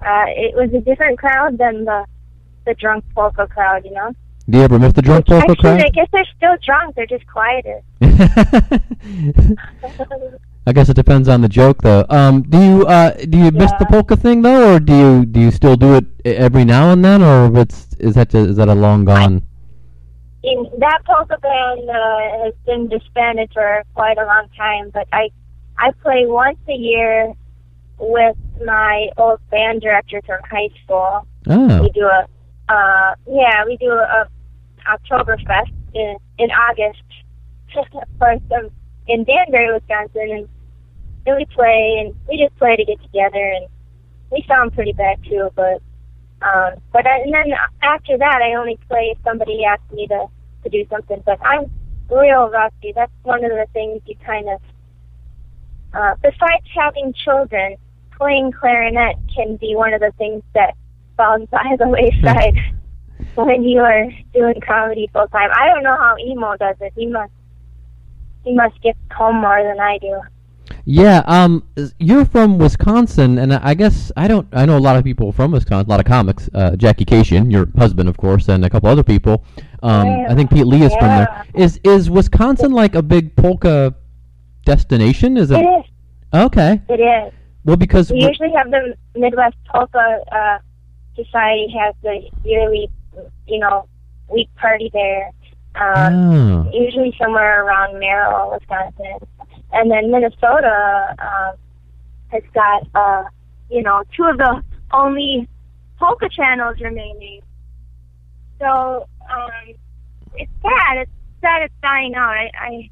[0.00, 2.06] it was a different crowd than the
[2.64, 4.12] the drunk polka crowd, you know.
[4.48, 5.80] Do you ever miss the drunk polka crowd?
[5.80, 6.96] I guess they're still drunk.
[6.96, 7.82] They're just quieter.
[10.66, 12.06] I guess it depends on the joke, though.
[12.08, 15.40] Um, do you uh, do you miss the polka thing though, or do you do
[15.40, 18.74] you still do it every now and then, or it's is that is that a
[18.74, 19.42] long gone?
[20.42, 25.30] in that polka band uh, has been disbanded for quite a long time, but I
[25.78, 27.32] I play once a year
[27.98, 31.26] with my old band director from high school.
[31.48, 32.26] Oh, We do a
[32.68, 34.28] uh yeah, we do a, a
[34.86, 37.02] Oktoberfest in in August.
[37.76, 38.70] of course, um,
[39.06, 40.48] in Danbury, Wisconsin, and
[41.24, 43.66] then we play and we just play to get together, and
[44.30, 45.82] we sound pretty bad too, but
[46.42, 50.26] um, but I, and then after that, I only play if somebody asks me to
[50.64, 51.22] to do something.
[51.24, 51.70] But I'm
[52.10, 52.92] real rusty.
[52.94, 54.60] That's one of the things you kind of.
[55.94, 57.76] Uh, besides having children,
[58.16, 60.74] playing clarinet can be one of the things that
[61.16, 62.56] falls by the wayside
[63.34, 65.50] when you are doing comedy full time.
[65.54, 66.92] I don't know how emo does it.
[66.96, 67.32] He must.
[68.44, 70.20] He must get home more than I do.
[70.84, 71.22] yeah.
[71.26, 71.64] Um,
[71.98, 74.46] you're from Wisconsin, and I guess I don't.
[74.52, 76.48] I know a lot of people from Wisconsin, a lot of comics.
[76.54, 79.44] Uh, Jackie Kashian, your husband, of course, and a couple other people.
[79.82, 81.44] Um, I think Pete Lee is from there.
[81.54, 83.94] Is is Wisconsin like a big polka
[84.64, 85.36] destination?
[85.36, 85.60] Is it?
[85.60, 85.84] It is.
[86.34, 86.80] Okay.
[86.88, 87.32] It is.
[87.64, 90.58] Well, because We usually have the Midwest Polka uh,
[91.14, 92.90] Society has the yearly,
[93.46, 93.86] you know,
[94.28, 95.30] week party there.
[95.74, 96.70] Um, Oh.
[96.72, 99.18] Usually somewhere around Merrill, Wisconsin,
[99.72, 101.56] and then Minnesota um,
[102.28, 103.24] has got, uh,
[103.70, 105.48] you know, two of the only
[105.98, 107.40] polka channels remaining.
[108.60, 109.74] So um,
[110.34, 110.98] it's sad.
[110.98, 111.62] It's sad.
[111.62, 112.30] It's dying out.
[112.30, 112.90] I, I,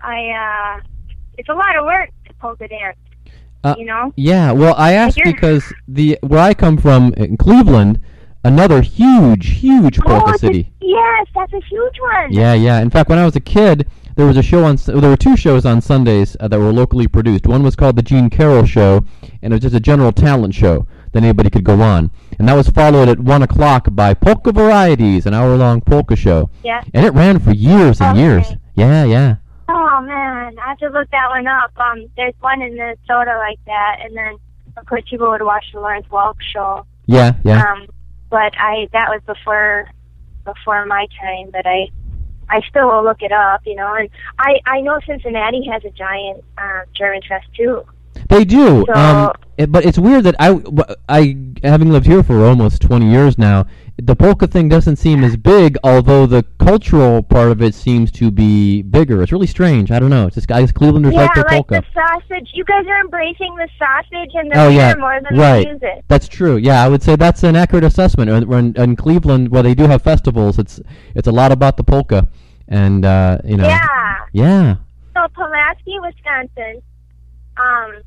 [0.00, 0.80] I uh,
[1.38, 2.96] it's a lot of work to polka dance.
[3.64, 4.12] Uh, you know.
[4.16, 8.00] Yeah, well, I asked because the where I come from in Cleveland,
[8.44, 10.72] another huge, huge polka oh, it's a- city.
[10.80, 12.32] yes, that's a huge one.
[12.32, 12.80] Yeah, yeah.
[12.80, 14.76] In fact, when I was a kid, there was a show on.
[14.76, 17.46] There were two shows on Sundays uh, that were locally produced.
[17.46, 19.04] One was called the Gene Carroll Show,
[19.42, 22.10] and it was just a general talent show that anybody could go on.
[22.38, 26.82] And that was followed at one o'clock by Polka Varieties, an hour-long polka show, Yeah.
[26.94, 28.20] and it ran for years and Okay.
[28.20, 28.52] years.
[28.74, 29.36] Yeah, yeah.
[29.68, 31.70] Oh man, I have to look that one up.
[31.78, 34.36] Um, there's one in Minnesota like that, and then
[34.76, 36.84] of course people would watch the Lawrence Welk show.
[37.06, 37.62] Yeah, yeah.
[37.62, 37.86] Um,
[38.32, 39.88] but I that was before
[40.44, 41.50] before my time.
[41.52, 41.88] But I
[42.48, 43.94] I still will look it up, you know.
[43.94, 47.84] And I I know Cincinnati has a giant uh, German fest too.
[48.28, 48.84] They do.
[48.88, 49.32] So- um,
[49.68, 50.58] but it's weird that I
[51.08, 53.66] I having lived here for almost 20 years now,
[54.04, 58.30] the polka thing doesn't seem as big, although the cultural part of it seems to
[58.30, 59.22] be bigger.
[59.22, 59.90] It's really strange.
[59.90, 60.26] I don't know.
[60.26, 61.82] It's just guys, Clevelanders yeah, like their like polka.
[61.82, 62.50] the sausage.
[62.54, 65.64] You guys are embracing the sausage and the Oh, beer yeah, more than right.
[65.64, 66.04] the music.
[66.08, 66.56] That's true.
[66.56, 68.30] Yeah, I would say that's an accurate assessment.
[68.30, 70.80] In, in, in Cleveland, where they do have festivals, it's
[71.14, 72.28] it's a lot about the polka,
[72.68, 73.68] and uh, you know.
[73.68, 74.18] Yeah.
[74.32, 74.76] Yeah.
[75.14, 76.82] So Pulaski, Wisconsin,
[77.56, 78.02] um,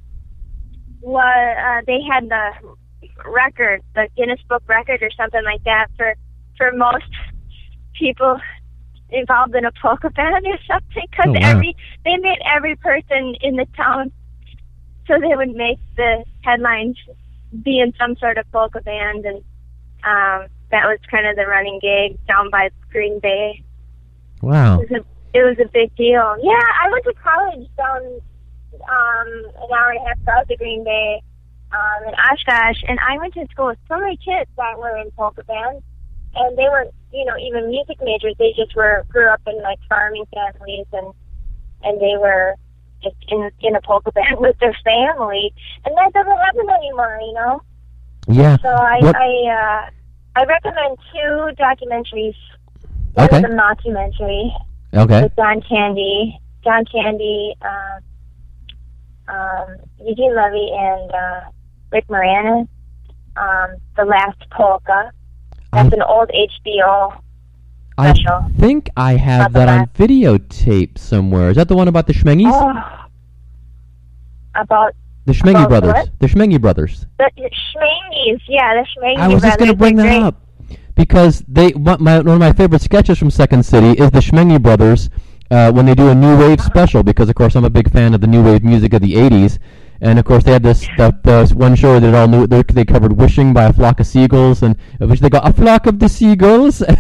[1.02, 2.52] was uh, they had the
[3.24, 6.14] record, the Guinness Book record or something like that for
[6.58, 7.06] for most
[7.98, 8.40] people
[9.10, 11.06] involved in a polka band or something.
[11.10, 11.40] Because Oh, wow.
[11.42, 14.12] every they made every person in the town,
[15.08, 16.98] so they would make the headlines
[17.64, 19.38] be in some sort of polka band, and
[20.04, 23.62] um, that was kind of the running gig down by Green Bay
[24.42, 24.82] Wow.
[24.82, 26.36] it was a it was a big deal.
[26.42, 28.02] Yeah, I went to college down
[28.74, 29.28] um
[29.64, 31.22] an hour and a half south of Green Bay,
[31.76, 35.12] um in Oshkosh, and I went to school with so many kids that were in
[35.12, 35.84] polka bands,
[36.36, 38.36] and they weren't you know even music majors.
[38.40, 41.14] They just were grew up in like farming families, and
[41.84, 42.56] and they were
[43.04, 45.54] just in in a polka band with their family,
[45.86, 47.62] and that doesn't happen anymore, you know.
[48.28, 48.58] Yeah.
[48.58, 49.90] So I What- I uh
[50.38, 52.36] I recommend two documentaries.
[53.14, 53.38] One Okay.
[53.38, 54.54] is a documentary
[54.94, 55.24] Okay.
[55.24, 58.04] with John Candy, John Candy, um,
[59.34, 59.68] um,
[60.00, 61.42] Eugene Levy, and uh,
[61.92, 62.68] Rick Moranis.
[63.38, 65.12] Um, the Last Polka.
[65.74, 67.12] That's an old HBO.
[67.12, 67.24] Special.
[67.98, 68.52] I special.
[68.58, 71.50] think I have that on videotape somewhere.
[71.50, 72.52] Is that the one about the Schmenges?
[72.52, 73.06] Oh,
[74.56, 74.94] about
[75.26, 75.94] the Schmenge brothers.
[75.94, 76.10] what?
[76.20, 77.06] The Schmenge brothers.
[77.18, 78.42] the Schmangies.
[78.48, 79.18] Yeah, the Schmangies.
[79.18, 80.42] I was just going to bring that up
[80.96, 84.62] because they my, my, one of my favorite sketches from Second City is the Schmenge
[84.62, 85.10] brothers
[85.52, 88.14] uh, when they do a new wave special because of course I'm a big fan
[88.14, 89.60] of the new wave music of the '80s.
[90.02, 92.64] And of course, they had this the, the uh, one show that all knew they
[92.64, 96.00] they covered "Wishing" by a flock of seagulls, and which they got a flock of
[96.00, 96.82] the seagulls.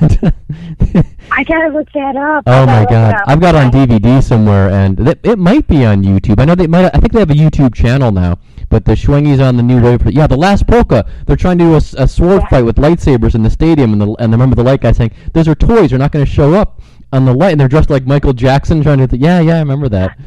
[0.95, 2.43] And I gotta look that up.
[2.47, 3.15] Oh my god.
[3.27, 6.39] I've got it on DVD somewhere, and th- it might be on YouTube.
[6.39, 6.85] I know they might.
[6.95, 8.39] I think they have a YouTube channel now.
[8.69, 10.05] But the Schwengies on the new wave.
[10.11, 11.05] Yeah, the last polka.
[11.25, 12.47] They're trying to do a sword Yeah.
[12.49, 15.11] fight with lightsabers in the stadium, and the and I remember the light guy saying,
[15.33, 15.89] "Those are toys.
[15.89, 16.81] They're not going to show up
[17.11, 19.07] on the light." And they're dressed like Michael Jackson, trying to.
[19.07, 20.17] Th- yeah, yeah, I remember that.
[20.17, 20.25] yeah,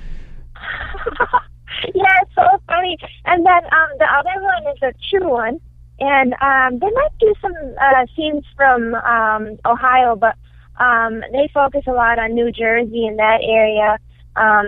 [2.68, 2.96] funny.
[3.24, 5.60] And then um, the other one is a true one,
[5.98, 10.36] and um, they might do some uh, scenes from um, Ohio, but
[10.78, 13.98] um, they focus a lot on New Jersey and that area.
[14.36, 14.66] Um,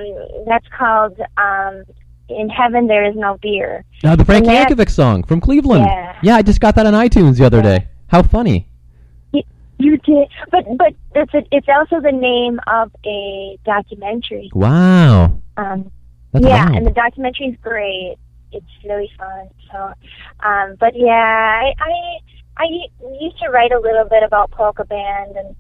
[0.49, 1.85] that's called um,
[2.29, 5.87] "In Heaven There Is No Beer." Now the Frank that- Yankovic song from Cleveland.
[6.23, 6.37] Yeah.
[6.37, 7.87] I just got that on iTunes the other day.
[8.09, 8.67] How funny.
[9.83, 14.51] You did, but but it's a, it's also the name of a documentary.
[14.53, 15.41] Wow.
[15.57, 15.91] Um,
[16.33, 16.77] That's yeah, wild.
[16.77, 18.17] and the documentary is great.
[18.53, 19.49] It's really fun.
[19.71, 19.93] So,
[20.41, 22.19] um, but yeah, I, I
[22.57, 22.67] I
[23.21, 25.57] used to write a little bit about polka band, and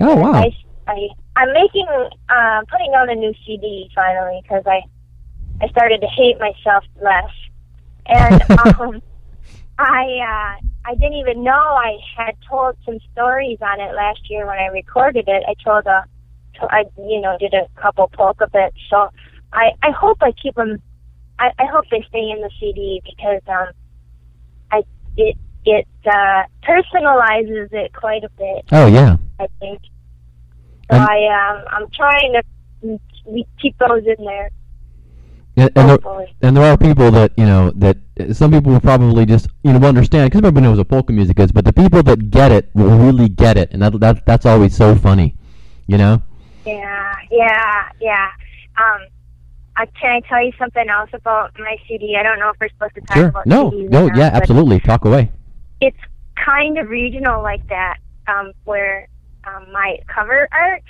[0.00, 0.32] oh wow.
[0.32, 0.52] I,
[0.86, 1.86] I I'm making
[2.28, 4.82] uh, putting out a new CD finally because I
[5.60, 7.30] I started to hate myself less,
[8.06, 9.02] and um,
[9.78, 14.46] I uh, I didn't even know I had told some stories on it last year
[14.46, 15.44] when I recorded it.
[15.46, 16.04] I told a
[16.62, 19.10] I you know did a couple polka bits, so
[19.52, 20.80] I I hope I keep them.
[21.38, 23.68] I, I hope they stay in the CD because um
[24.72, 24.82] I
[25.16, 28.64] it it uh, personalizes it quite a bit.
[28.72, 29.16] Oh yeah.
[29.40, 29.80] I think.
[30.90, 34.50] So And- I um I'm trying to we keep those in there.
[35.56, 37.96] And, and, there, and there are people that you know that
[38.32, 41.50] some people will probably just you know understand because everybody knows what polka music is,
[41.50, 44.76] but the people that get it will really get it, and that, that that's always
[44.76, 45.34] so funny,
[45.88, 46.22] you know.
[46.64, 48.28] Yeah, yeah, yeah.
[48.78, 49.00] Um,
[49.80, 52.16] uh, can I tell you something else about my CD?
[52.18, 53.28] I don't know if we're supposed to talk Sure.
[53.28, 53.70] about No.
[53.70, 54.06] CDs No.
[54.08, 54.30] not, Yeah.
[54.34, 54.80] Absolutely.
[54.80, 55.30] Talk away.
[55.80, 55.96] It's
[56.44, 59.08] kind of regional like that, um, where
[59.46, 60.82] um, my cover art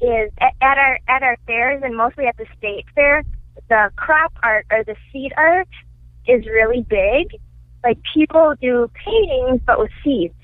[0.00, 3.22] is at, at our at our fairs and mostly at the state fair.
[3.68, 5.68] The crop art or the seed art
[6.26, 7.40] is really big.
[7.84, 10.34] Like people do paintings, but with seeds.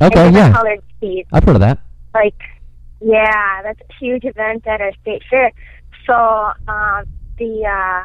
[0.00, 0.30] Okay.
[0.30, 0.52] Yeah.
[0.52, 1.28] Colored seeds.
[1.32, 1.78] I've heard of that.
[2.14, 2.34] like
[3.02, 5.50] yeah that's a huge event at our state fair
[6.10, 7.04] so um
[7.38, 8.04] the uh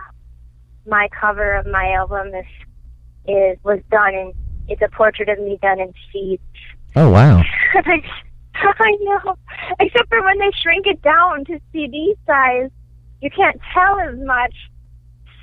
[0.88, 2.46] my cover of my album is
[3.28, 4.34] is was done in
[4.68, 6.42] it's a portrait of me done in seeds
[6.96, 7.42] Oh wow.
[7.76, 9.36] i know
[9.80, 12.70] except for when they shrink it down to cd size
[13.22, 14.54] you can't tell as much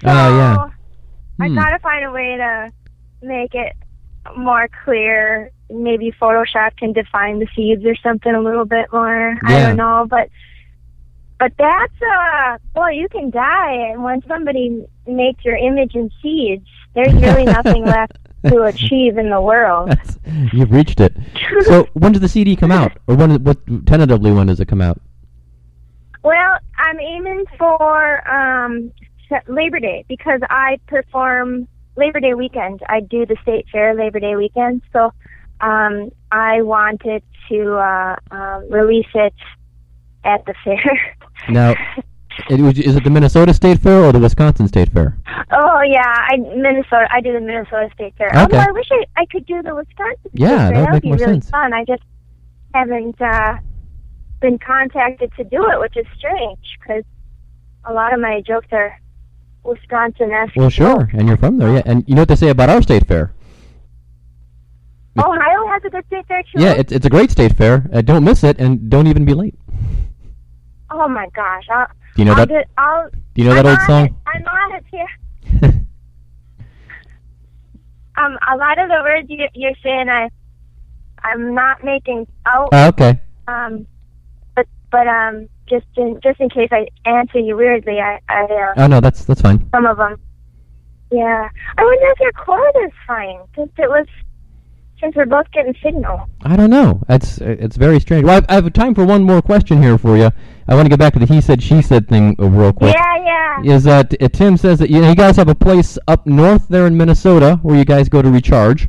[0.00, 0.66] so Oh, yeah.
[1.40, 1.54] i Hmm.
[1.54, 2.70] gotta find a way to
[3.22, 3.72] make it
[4.36, 5.50] more clear.
[5.70, 9.36] Maybe Photoshop can define the seeds or something a little bit more.
[9.44, 10.28] I don't know, but
[11.42, 16.68] but that's uh boy, you can die and when somebody makes your image in seeds,
[16.94, 19.88] there's really nothing left to achieve in the world.
[19.88, 20.18] That's,
[20.52, 21.16] you've reached it.
[21.62, 23.42] So when does the CD come out, or when?
[23.44, 25.00] What tentatively when does it come out?
[26.22, 28.92] Well, I'm aiming for um
[29.48, 32.82] Labor Day because I perform Labor Day weekend.
[32.88, 35.12] I do the state fair Labor Day weekend, so
[35.60, 39.34] um I wanted to uh um, release it
[40.24, 41.16] at the fair.
[41.48, 41.74] Now,
[42.48, 45.18] it, was- is it the Minnesota State Fair or the Wisconsin State Fair?
[45.50, 47.08] oh yeah, I Minnesota.
[47.10, 48.28] I do the Minnesota State Fair.
[48.28, 48.38] Okay.
[48.40, 50.72] Although I wish I, I could do the Wisconsin State Yeah, Fair.
[50.72, 51.50] that would make be more really sense.
[51.50, 51.72] fun.
[51.72, 52.02] I just
[52.74, 53.56] haven't uh
[54.40, 57.04] been contacted to do it, which is strange because
[57.84, 58.98] a lot of my jokes are
[59.64, 60.54] Wisconsin-esque.
[60.56, 61.82] Well, sure, and you're from there, yeah.
[61.86, 63.32] And you know what they say about our state fair?
[65.18, 66.62] Ohio has a good state fair too.
[66.62, 67.88] Yeah, it's it's a great state fair.
[67.92, 69.54] Uh, don't miss it, and don't even be late.
[70.92, 71.64] Oh my gosh!
[71.70, 72.66] I'll, Do you know I'll that?
[72.78, 74.04] I'll, Do you know that I'm old song?
[74.06, 74.12] It.
[74.26, 75.80] I'm on it here.
[78.18, 80.28] Um, a lot of the words you, you're saying, I,
[81.24, 82.68] I'm not making out.
[82.72, 83.18] Oh, okay.
[83.48, 83.86] Um,
[84.54, 88.74] but but um, just in just in case I answer you weirdly, I I uh,
[88.76, 89.66] Oh no, that's that's fine.
[89.74, 90.20] some of them.
[91.10, 94.06] Yeah, I wonder if your cord is fine since it was
[95.00, 96.28] since we're both getting signal.
[96.44, 97.00] I don't know.
[97.08, 98.24] It's it's very strange.
[98.26, 100.30] Well, I've, I have time for one more question here for you.
[100.68, 102.94] I want to get back to the he said she said thing uh, real quick.
[102.94, 103.24] Yeah,
[103.62, 103.74] yeah.
[103.74, 106.68] Is that uh, Tim says that you, know, you guys have a place up north
[106.68, 108.88] there in Minnesota where you guys go to recharge.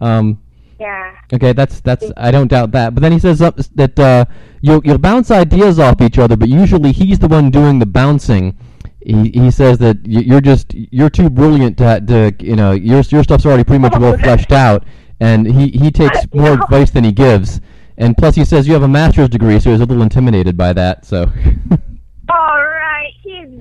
[0.00, 0.42] Um,
[0.78, 1.14] Yeah.
[1.32, 2.94] Okay, that's that's I don't doubt that.
[2.94, 4.24] But then he says that uh,
[4.60, 8.56] you'll you'll bounce ideas off each other, but usually he's the one doing the bouncing.
[9.00, 13.22] He, he says that you're just you're too brilliant to, to you know your your
[13.22, 14.84] stuff's already pretty much well fleshed out,
[15.20, 17.60] and he he takes more advice than he gives.
[17.98, 20.72] And plus, he says you have a master's degree, so he's a little intimidated by
[20.74, 21.04] that.
[21.04, 21.22] So,
[22.28, 23.12] All right.
[23.22, 23.60] He's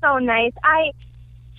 [0.00, 0.52] so nice.
[0.64, 0.90] I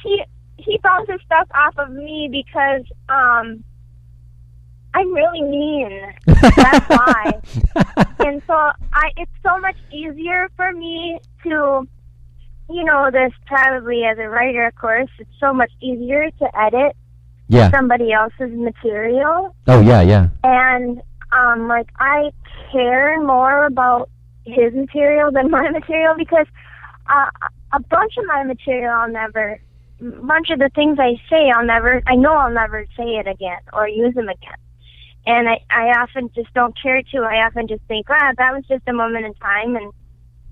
[0.01, 0.23] he
[0.57, 3.63] he bounces stuff off of me because um
[4.95, 6.13] I'm really mean.
[6.27, 7.41] That's why.
[8.19, 11.87] and so I it's so much easier for me to
[12.69, 16.95] you know this probably as a writer of course it's so much easier to edit
[17.49, 17.69] yeah.
[17.71, 20.29] somebody else's material Oh yeah, yeah.
[20.43, 21.01] and
[21.35, 22.31] um like I
[22.71, 24.09] care more about
[24.45, 26.47] his material than my material because
[27.09, 27.29] uh,
[27.71, 29.59] a bunch of my material I'll never
[30.01, 33.27] a bunch of the things I say I'll never I know I'll never say it
[33.27, 34.57] again or use them again.
[35.25, 37.19] And I, I often just don't care to.
[37.19, 39.93] I often just think, ah, that was just a moment in time and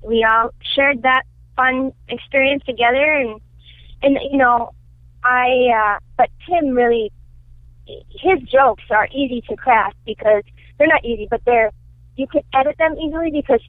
[0.02, 1.24] we all shared that
[1.56, 3.40] fun experience together and
[4.02, 4.74] and you know,
[5.24, 7.12] I uh but Tim really
[7.88, 10.44] his jokes are easy to craft because
[10.82, 11.72] they're not easy, but they're
[12.16, 13.62] you can edit them easily because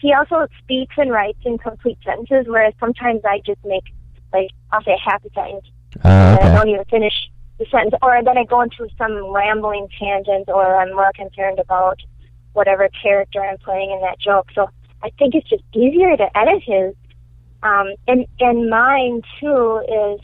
[0.00, 3.82] he also speaks and writes in complete sentences, whereas sometimes I just make
[4.32, 5.66] like I'll say half a sentence
[6.04, 7.12] Uh, and I don't even finish
[7.58, 11.98] the sentence, or then I go into some rambling tangent, or I'm more concerned about
[12.52, 14.46] whatever character I'm playing in that joke.
[14.54, 14.70] So
[15.02, 16.94] I think it's just easier to edit his.
[17.64, 20.20] Um, and and mine too is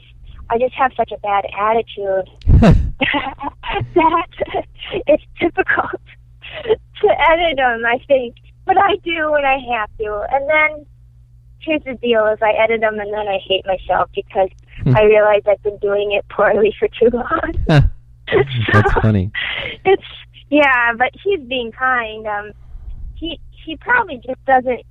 [0.49, 2.31] I just have such a bad attitude
[3.95, 4.29] that
[5.07, 6.01] it's difficult
[7.03, 7.85] to edit them.
[7.87, 10.27] I think, but I do when I have to.
[10.31, 10.87] And then
[11.61, 14.49] here's the deal: is I edit them and then I hate myself because
[14.95, 17.53] I realize I've been doing it poorly for too long.
[17.69, 19.31] That's So, funny.
[19.85, 20.03] It's
[20.51, 22.27] yeah, but he's being kind.
[22.27, 22.53] Um,
[23.15, 24.83] he he probably just doesn't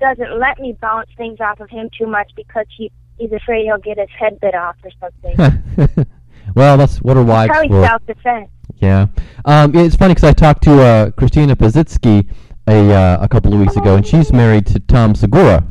[0.00, 3.78] doesn't let me bounce things off of him too much because he he's afraid he'll
[3.78, 6.06] get his head bit off or something.
[6.54, 7.86] well, that's what are wives probably for.
[7.86, 8.48] self defense.
[8.76, 9.06] Yeah,
[9.44, 12.28] um, it's funny because I talked to uh, Christina Pazsitzky
[12.66, 15.64] a uh, a couple of weeks ago, and she's married to Tom Segura.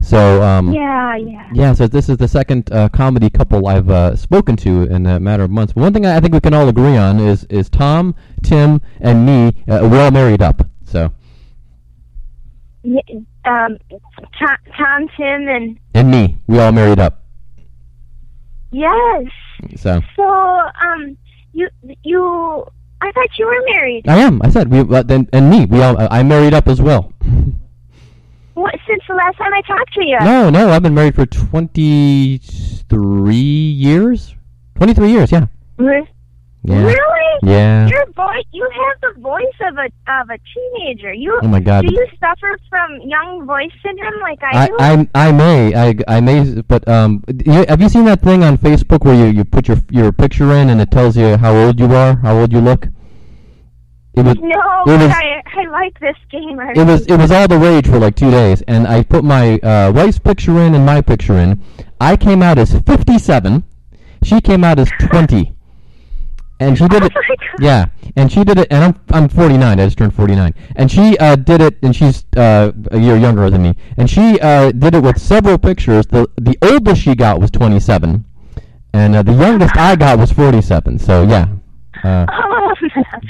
[0.00, 1.50] So um, Yeah, yeah.
[1.52, 5.18] yeah, so this is the second uh, comedy couple I've uh, spoken to in a
[5.18, 5.72] matter of months.
[5.72, 9.26] But one thing I think we can all agree on is is Tom, Tim, and
[9.26, 9.64] me.
[9.66, 10.62] Uh, we're all married up.
[10.84, 11.12] So
[12.82, 13.00] Yeah,
[13.44, 13.78] um,
[14.38, 17.17] Tom, Tom, Tim, and and me, we all married up.
[18.70, 19.24] Yes.
[19.76, 21.16] So So, um,
[21.52, 21.68] you
[22.02, 22.66] you,
[23.00, 24.08] I thought you were married.
[24.08, 24.40] I am.
[24.42, 25.64] I said we uh, then and me.
[25.66, 27.12] We all I married up as well.
[28.54, 30.18] What since the last time I talked to you?
[30.20, 34.34] No, no, I've been married for twenty three years.
[34.74, 35.46] Twenty three years, yeah.
[35.76, 36.08] Re-
[36.64, 36.82] Yeah.
[36.82, 37.38] Really?
[37.44, 37.86] Yeah.
[37.88, 39.88] Your voice, you have the voice of a
[40.20, 41.12] of a teenager.
[41.12, 41.86] You Oh my God.
[41.86, 44.76] Do you suffer from young voice syndrome like I, I, do?
[44.80, 49.04] I, I may, I, I may, but um, have you seen that thing on Facebook
[49.04, 51.92] where you, you put your your picture in and it tells you how old you
[51.94, 52.88] are, how old you look?
[54.14, 56.58] It was, no, it was, I I like this game.
[56.74, 59.60] it was, it was all the rage for like two days, and I put my
[59.60, 61.62] uh, wife's picture in and my picture in.
[62.00, 63.62] I came out as fifty-seven.
[64.24, 65.54] She came out as twenty,
[66.60, 67.12] and she did Oh it.
[67.60, 67.86] Yeah,
[68.16, 69.80] and she did it, and I'm I'm 49.
[69.80, 73.50] I just turned 49, and she uh, did it, and she's uh, a year younger
[73.50, 76.06] than me, and she uh, did it with several pictures.
[76.06, 78.24] the The oldest she got was 27,
[78.92, 80.98] and uh, the youngest I got was 47.
[81.00, 81.48] So yeah,
[82.04, 82.74] uh, Oh,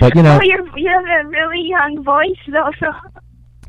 [0.01, 2.71] But, you know- oh, you're, you have a really young voice though.
[2.81, 2.93] So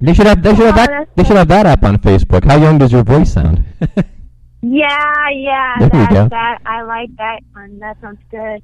[0.02, 2.44] they should have they should have Oh, that they should have that app on Facebook.
[2.44, 3.64] How young does your voice sound?
[4.62, 6.28] yeah, yeah, There that go.
[6.30, 7.80] that I like that one.
[7.80, 8.62] That sounds good.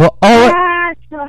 [0.00, 1.28] Well, all right, Yeah,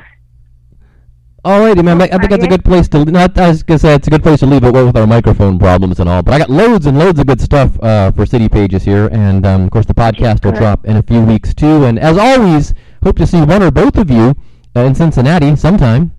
[1.44, 2.00] alrighty, man.
[2.00, 3.04] I think that's a good place to.
[3.04, 5.58] Not I was gonna say it's a good place to leave it with our microphone
[5.58, 6.22] problems and all.
[6.22, 9.44] But I got loads and loads of good stuff uh, for City Pages here, and
[9.44, 11.84] um, of course the podcast will drop in a few weeks too.
[11.84, 14.34] And as always, hope to see one or both of you
[14.74, 16.12] uh, in Cincinnati sometime.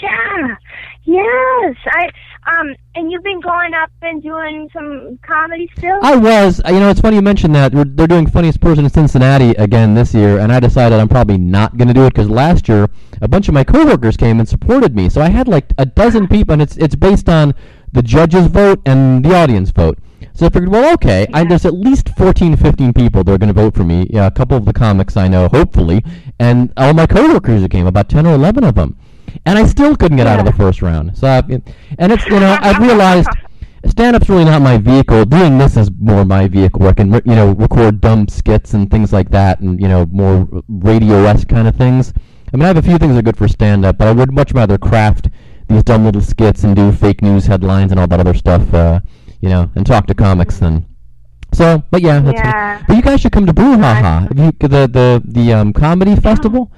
[0.00, 0.31] yeah,
[1.04, 1.76] yes.
[1.86, 2.10] I
[2.44, 5.98] um, and you've been going up and doing some comedy still.
[6.02, 7.72] I was, you know, it's funny you mentioned that.
[7.72, 11.38] We're, they're doing Funniest Person in Cincinnati again this year, and I decided I'm probably
[11.38, 12.88] not going to do it because last year
[13.20, 15.08] a bunch of my coworkers came and supported me.
[15.08, 17.54] So I had like a dozen people, and it's it's based on
[17.92, 19.98] the judges' vote and the audience vote.
[20.34, 23.48] So I figured, well, okay, I, there's at least 14, 15 people that are going
[23.48, 24.06] to vote for me.
[24.10, 26.02] Yeah, a couple of the comics I know, hopefully,
[26.38, 28.96] and all my coworkers who came, about 10 or 11 of them.
[29.46, 31.16] And I still couldn't get out of the first round.
[31.16, 31.38] So, I,
[31.98, 33.28] and it's you know, I've realized
[33.86, 35.24] stand-up's really not my vehicle.
[35.24, 36.86] Doing this is more my vehicle.
[36.86, 40.48] I can you know record dumb skits and things like that, and you know more
[40.68, 42.12] radio-esque kind of things.
[42.52, 44.12] I mean, I have a few things that are good for stand up, but I
[44.12, 45.28] would much rather craft
[45.68, 49.00] these dumb little skits and do fake news headlines and all that other stuff, uh,
[49.40, 50.84] you know, and talk to comics than.
[51.54, 52.82] So, but yeah, that's Yeah.
[52.86, 54.28] but you guys should come to Brouhaha.
[54.28, 56.70] Have you the the the um comedy festival?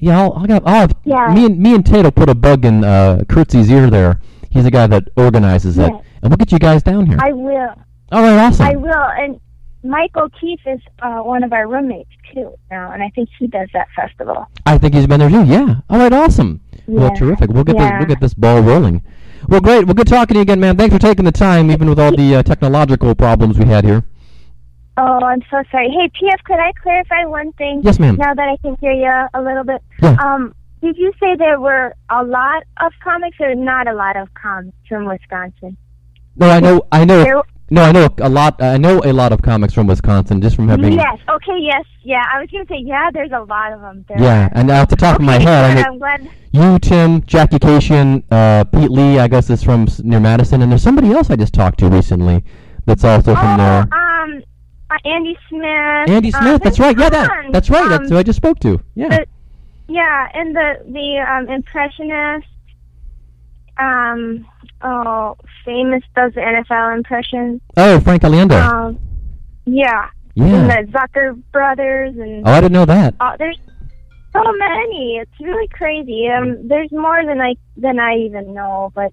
[0.00, 1.32] Yeah, I'll, I'll, I'll have Yeah.
[1.32, 4.20] me and me and Tate will put a bug in uh, Kurtzy's ear there.
[4.50, 7.18] He's the guy that organizes it, and we'll get you guys down here.
[7.20, 7.74] I will.
[8.12, 8.66] all right, awesome.
[8.66, 8.92] I will.
[8.92, 9.40] And
[9.82, 13.68] Mike O'Keefe is uh, one of our roommates too now, and I think he does
[13.74, 14.46] that festival.
[14.64, 15.44] I think he's been there too.
[15.44, 15.76] Yeah.
[15.90, 16.12] All right.
[16.12, 16.60] Awesome.
[16.86, 17.50] Well, terrific.
[17.50, 17.84] We'll get this.
[17.84, 17.98] Yeah.
[17.98, 19.02] We'll get this ball rolling.
[19.48, 19.84] Well, great.
[19.84, 20.76] Well, good talking to you again, man.
[20.76, 24.04] Thanks for taking the time, even with all the uh, technological problems we had here.
[24.98, 25.90] Oh, I'm so sorry.
[25.90, 27.82] Hey, PF, could I clarify one thing?
[27.84, 28.16] Yes, ma'am.
[28.16, 29.82] Now that I can hear you a little bit.
[30.02, 30.16] Yeah.
[30.22, 34.32] Um, did you say there were a lot of comics or not a lot of
[34.34, 35.76] comics from Wisconsin?
[36.36, 36.86] No, I know.
[36.92, 37.24] I know.
[37.24, 38.62] There, No, I know a lot.
[38.62, 40.92] I know a lot of comics from Wisconsin, just from having.
[40.92, 41.18] yes.
[41.28, 41.58] Okay.
[41.60, 41.84] Yes.
[42.02, 42.22] Yeah.
[42.32, 43.10] I was gonna say yeah.
[43.12, 44.20] There's a lot of them there.
[44.20, 46.30] Yeah, and off the top of my head, I know I'm glad.
[46.52, 49.18] you, Tim, Jackie Kashian, uh, Pete Lee.
[49.18, 52.44] I guess is from near Madison, and there's somebody else I just talked to recently
[52.84, 53.80] that's also from oh, there.
[53.92, 54.42] um,
[54.90, 56.08] uh, Andy Smith.
[56.10, 56.62] Andy uh, Smith.
[56.62, 56.96] That's right.
[56.98, 57.48] Yeah, that.
[57.52, 57.84] That's right.
[57.84, 58.80] Um, That's who I just spoke to.
[58.94, 59.08] Yeah.
[59.08, 59.26] the-
[59.88, 62.46] Yeah, and the the um, impressionist.
[63.78, 64.46] Um.
[64.82, 67.60] Oh, famous does the NFL impression.
[67.76, 68.60] Oh, Frank Caliendo.
[68.62, 68.98] Um.
[69.64, 70.08] Yeah.
[70.36, 70.82] And yeah.
[70.82, 73.14] the Zucker brothers and Oh, I didn't know that.
[73.18, 73.58] uh, there's
[74.34, 75.16] so many.
[75.16, 76.28] It's really crazy.
[76.28, 79.12] Um, there's more than I than I even know, but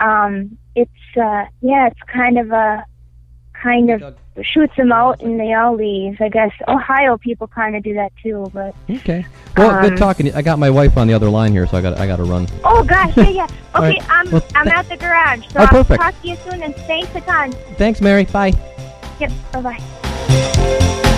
[0.00, 2.84] um, it's uh, yeah, it's kind of a
[3.62, 6.20] kind of shoots them out and they all leave.
[6.20, 9.24] I guess Ohio people kind of do that too, but Okay.
[9.56, 10.26] Well, good Um, talking.
[10.26, 10.38] to you.
[10.38, 12.24] I got my wife on the other line here, so I got I got to
[12.24, 12.46] run.
[12.64, 13.46] oh gosh, yeah, yeah.
[13.76, 14.10] Okay, right.
[14.10, 16.00] I'm Well, I'm at the garage, so Oh, I'll perfect.
[16.02, 16.62] talk to you soon.
[16.62, 17.52] And thanks a ton.
[17.76, 18.24] Thanks, Mary.
[18.24, 18.52] Bye.
[19.20, 19.30] Yep.
[19.52, 21.11] Bye bye.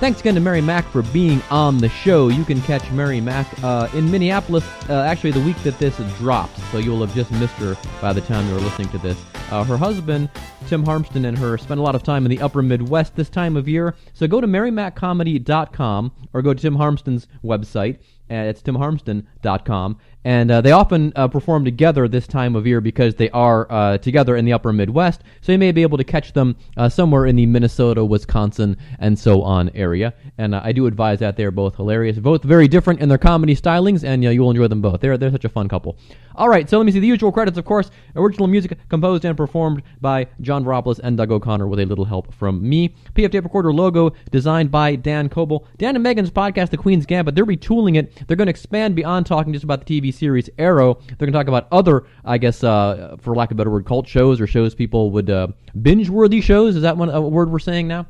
[0.00, 2.28] Thanks again to Mary Mack for being on the show.
[2.28, 6.62] You can catch Mary Mack uh, in Minneapolis, uh, actually the week that this drops,
[6.70, 9.22] so you'll have just missed her by the time you're listening to this.
[9.50, 10.30] Uh, her husband,
[10.68, 13.58] Tim Harmston, and her spend a lot of time in the upper Midwest this time
[13.58, 17.98] of year, so go to marymackcomedy.com or go to Tim Harmston's website.
[18.30, 19.98] Uh, it's timharmston.com.
[20.24, 23.98] And uh, they often uh, perform together this time of year because they are uh,
[23.98, 25.22] together in the upper Midwest.
[25.40, 29.18] So you may be able to catch them uh, somewhere in the Minnesota, Wisconsin, and
[29.18, 30.12] so on area.
[30.36, 33.56] And uh, I do advise that they're both hilarious, both very different in their comedy
[33.56, 35.00] stylings, and uh, you'll enjoy them both.
[35.00, 35.96] They're, they're such a fun couple.
[36.36, 37.90] All right, so let me see the usual credits, of course.
[38.14, 42.32] Original music composed and performed by John Veropoulos and Doug O'Connor with a little help
[42.34, 42.94] from me.
[43.14, 45.66] PF Tape Recorder logo designed by Dan Coble.
[45.78, 48.26] Dan and Megan's podcast, The Queen's Gambit, they're retooling it.
[48.26, 50.94] They're going to expand beyond talking just about the TV series Arrow.
[50.94, 53.86] They're going to talk about other, I guess, uh, for lack of a better word,
[53.86, 55.48] cult shows or shows people would uh,
[55.80, 56.76] binge-worthy shows.
[56.76, 58.06] Is that one a word we're saying now?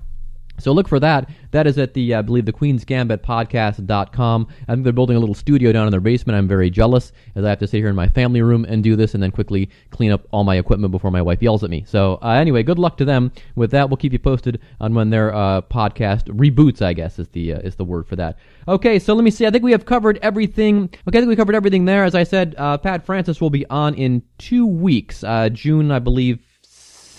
[0.60, 1.28] So look for that.
[1.50, 4.46] That is at the, uh, I believe, the Queen's Gambit podcast.com.
[4.68, 6.36] I think they're building a little studio down in their basement.
[6.36, 8.96] I'm very jealous as I have to sit here in my family room and do
[8.96, 11.84] this and then quickly clean up all my equipment before my wife yells at me.
[11.86, 13.88] So uh, anyway, good luck to them with that.
[13.88, 17.58] We'll keep you posted on when their uh, podcast reboots, I guess is the, uh,
[17.60, 18.38] is the word for that.
[18.68, 19.46] Okay, so let me see.
[19.46, 20.90] I think we have covered everything.
[21.08, 22.04] Okay, I think we covered everything there.
[22.04, 25.24] As I said, uh, Pat Francis will be on in two weeks.
[25.24, 26.38] Uh, June, I believe,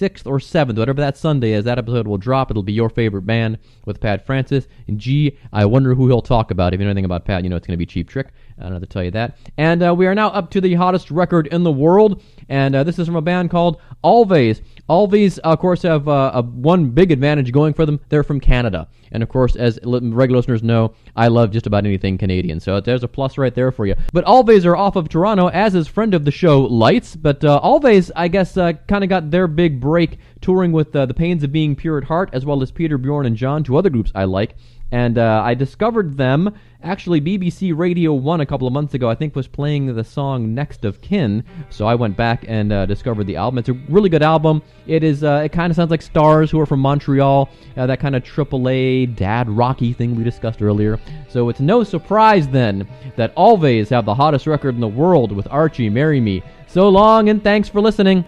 [0.02, 2.50] 6th or 7th, whatever that Sunday is, that episode will drop.
[2.50, 4.68] It'll be your favorite band with Pat Francis.
[4.88, 6.74] And gee, I wonder who he'll talk about.
[6.74, 8.30] If you know anything about Pat, you know it's going to be Cheap Trick.
[8.58, 9.38] I don't have to tell you that.
[9.58, 12.24] And uh, we are now up to the hottest record in the world.
[12.50, 14.62] And uh, this is from a band called Alvvays.
[14.92, 18.02] Alvvays, of course, have uh, a, one big advantage going for them.
[18.10, 18.90] They're from Canada.
[19.14, 22.60] And of course, as regular listeners know, I love just about anything Canadian.
[22.60, 23.96] So there's a plus right there for you.
[24.12, 27.16] But Alvvays are off of Toronto, as is friend of the show, Lights.
[27.16, 31.06] But uh, Alvvays, I guess, uh, kind of got their big break touring with uh,
[31.06, 33.78] The Pains of Being Pure at Heart, as well as Peter, Bjorn, and John, two
[33.78, 34.56] other groups I like.
[34.92, 36.54] And uh, I discovered them.
[36.84, 40.54] Actually, BBC Radio 1 a couple of months ago, I think, was playing the song
[40.54, 41.46] Next of Kin.
[41.70, 43.60] So I went back and uh, discovered the album.
[43.60, 44.62] It's a really good album.
[44.92, 45.24] It is.
[45.24, 47.50] Uh, it kind of sounds like Stars, who are from Montreal.
[47.78, 51.00] Uh, that kind of AAA dad rocky thing we discussed earlier.
[51.30, 52.86] So it's no surprise then
[53.16, 56.44] that Alvvays have the hottest record in the world with Archie, Marry Me.
[56.68, 58.26] So long and thanks for listening.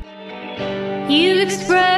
[1.10, 1.93] You express